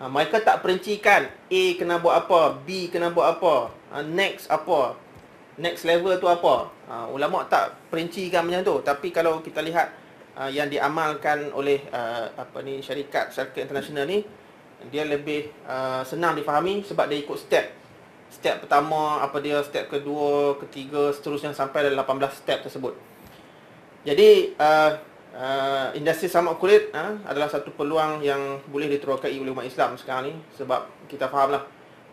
Uh, 0.00 0.08
mereka 0.08 0.40
tak 0.40 0.64
perincikan 0.64 1.28
A 1.28 1.62
kena 1.76 2.00
buat 2.00 2.24
apa, 2.24 2.56
B 2.64 2.88
kena 2.88 3.12
buat 3.12 3.36
apa, 3.36 3.72
uh, 3.92 4.04
next 4.04 4.48
apa, 4.48 4.96
next 5.60 5.84
level 5.84 6.16
tu 6.16 6.28
apa. 6.28 6.72
Uh, 6.88 7.06
ulama 7.12 7.44
tak 7.44 7.76
perincikan 7.92 8.48
macam 8.48 8.64
tu. 8.64 8.76
Tapi 8.80 9.12
kalau 9.12 9.44
kita 9.44 9.60
lihat 9.60 9.92
uh, 10.36 10.48
yang 10.48 10.68
diamalkan 10.72 11.52
oleh 11.52 11.84
uh, 11.92 12.32
apa 12.32 12.64
ni 12.64 12.80
syarikat 12.80 13.32
syarikat 13.32 13.68
international 13.68 14.08
ni 14.08 14.24
dia 14.92 15.08
lebih 15.08 15.50
uh, 15.64 16.04
senang 16.04 16.36
difahami 16.36 16.84
sebab 16.84 17.08
dia 17.08 17.18
ikut 17.20 17.38
step. 17.40 17.72
Step 18.26 18.66
pertama 18.66 19.22
apa 19.22 19.38
dia, 19.40 19.62
step 19.62 19.88
kedua, 19.88 20.58
ketiga, 20.66 21.14
seterusnya 21.14 21.54
sampai 21.54 21.88
dalam 21.88 22.02
18 22.02 22.26
step 22.34 22.58
tersebut. 22.66 22.94
Jadi 24.06 24.54
uh, 24.58 24.92
uh, 25.34 25.88
industri 25.98 26.30
samak 26.30 26.62
kulit 26.62 26.94
uh, 26.94 27.18
adalah 27.26 27.50
satu 27.50 27.74
peluang 27.74 28.22
yang 28.22 28.62
boleh 28.70 28.86
diterokai 28.86 29.34
oleh 29.34 29.50
umat 29.50 29.66
Islam 29.66 29.98
sekarang 29.98 30.30
ni 30.30 30.34
sebab 30.54 30.86
kita 31.10 31.26
fahamlah 31.26 31.66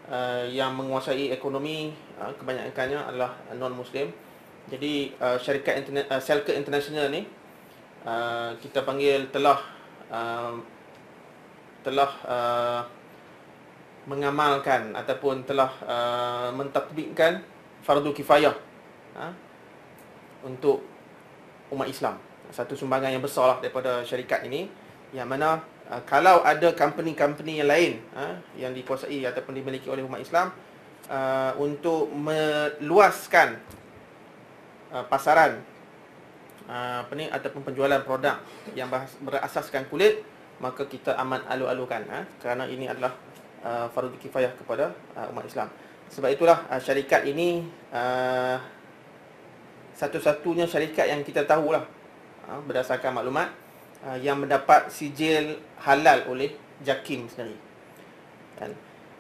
uh, 0.10 0.44
yang 0.50 0.74
menguasai 0.74 1.30
ekonomi 1.30 1.94
uh, 2.18 2.34
kebanyakannya 2.36 3.00
adalah 3.00 3.38
non 3.56 3.78
muslim. 3.78 4.10
Jadi 4.72 5.12
uh, 5.20 5.36
syarikat 5.38 5.84
internet 5.84 6.06
uh, 6.08 6.22
Selke 6.24 6.56
International 6.56 7.12
ni 7.12 7.28
uh, 8.08 8.56
kita 8.58 8.82
panggil 8.88 9.28
telah 9.30 9.60
uh, 10.08 10.56
telah 11.84 12.12
uh, 12.26 12.82
mengamalkan 14.08 14.92
ataupun 14.96 15.48
telah 15.48 15.72
uh, 15.88 16.50
mentatbikkan 16.52 17.44
fardu 17.84 18.12
kifayah 18.12 18.56
uh, 19.16 19.32
untuk 20.44 20.84
umat 21.72 21.88
Islam. 21.88 22.20
Satu 22.52 22.76
sumbangan 22.76 23.12
yang 23.12 23.24
besar 23.24 23.46
lah 23.48 23.58
daripada 23.64 24.04
syarikat 24.04 24.44
ini 24.48 24.68
yang 25.16 25.30
mana 25.30 25.64
uh, 25.88 26.02
kalau 26.04 26.44
ada 26.44 26.76
company-company 26.76 27.64
yang 27.64 27.70
lain 27.70 27.94
uh, 28.16 28.36
yang 28.60 28.76
dikuasai 28.76 29.24
ataupun 29.24 29.56
dimiliki 29.56 29.88
oleh 29.88 30.04
umat 30.04 30.20
Islam 30.20 30.52
uh, 31.08 31.52
untuk 31.60 32.12
meluaskan 32.12 33.60
uh, 34.92 35.06
pasaran 35.08 35.64
uh, 36.68 37.08
apa 37.08 37.14
ni 37.16 37.32
ataupun 37.32 37.62
penjualan 37.64 38.04
produk 38.04 38.40
yang 38.76 38.92
berasaskan 39.24 39.88
kulit 39.88 40.33
maka 40.62 40.86
kita 40.86 41.16
amat 41.26 41.48
alu-alukan 41.50 42.04
ha? 42.10 42.20
kerana 42.42 42.70
ini 42.70 42.86
adalah 42.90 43.14
uh, 43.64 43.88
fardu 43.90 44.18
kifayah 44.20 44.54
kepada 44.54 44.94
uh, 45.18 45.32
umat 45.34 45.48
Islam. 45.48 45.70
Sebab 46.12 46.30
itulah 46.30 46.68
uh, 46.70 46.78
syarikat 46.78 47.26
ini 47.26 47.66
uh, 47.90 48.60
satu-satunya 49.98 50.68
syarikat 50.68 51.10
yang 51.10 51.22
kita 51.26 51.48
tahulah 51.48 51.82
uh, 52.50 52.60
berdasarkan 52.68 53.16
maklumat 53.16 53.50
uh, 54.06 54.18
yang 54.20 54.38
mendapat 54.42 54.92
sijil 54.92 55.58
halal 55.82 56.28
oleh 56.30 56.54
JAKIM 56.84 57.32
sendiri. 57.32 57.58
Kan? 58.60 58.72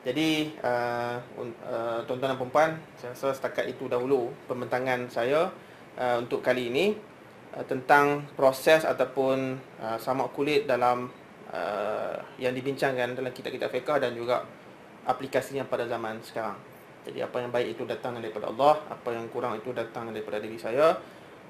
Jadi 0.03 0.51
uh, 0.59 1.15
uh, 1.39 1.99
tuan-tuan 2.03 2.36
dan 2.36 2.39
puan 2.43 2.71
saya 2.99 3.15
rasa 3.15 3.31
setakat 3.31 3.71
itu 3.71 3.88
dahulu 3.88 4.36
pembentangan 4.51 5.07
saya 5.07 5.47
uh, 5.95 6.19
untuk 6.19 6.43
kali 6.43 6.67
ini 6.67 6.91
uh, 7.55 7.63
tentang 7.63 8.27
proses 8.36 8.84
ataupun 8.84 9.55
uh, 9.79 9.95
samak 9.95 10.36
kulit 10.36 10.67
dalam 10.67 11.07
uh, 11.54 12.18
yang 12.41 12.51
dibincangkan 12.58 13.14
dalam 13.14 13.30
kitab-kitab 13.30 13.70
fiqh 13.70 14.01
dan 14.01 14.18
juga 14.18 14.41
aplikasinya 15.06 15.64
pada 15.70 15.86
zaman 15.86 16.20
sekarang. 16.26 16.58
Jadi 17.04 17.20
apa 17.20 17.38
yang 17.43 17.51
baik 17.51 17.78
itu 17.78 17.84
datang 17.84 18.18
daripada 18.18 18.49
Allah, 18.49 18.80
apa 18.88 19.12
yang 19.12 19.28
kurang 19.30 19.60
itu 19.60 19.76
datang 19.76 20.10
daripada 20.10 20.39
diri 20.39 20.58
saya. 20.58 20.95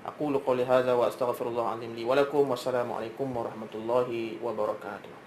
Aku 0.04 0.36
lu 0.36 0.43
qouli 0.43 0.68
hadza 0.68 0.91
wa 0.91 1.08
astaghfirullah 1.08 1.80
azim 1.80 1.95
li 1.95 2.04
wa 2.04 2.18
lakum 2.18 2.43
wassalamu 2.51 2.99
alaikum 2.99 3.32
warahmatullahi 3.32 4.36
wabarakatuh. 4.43 5.22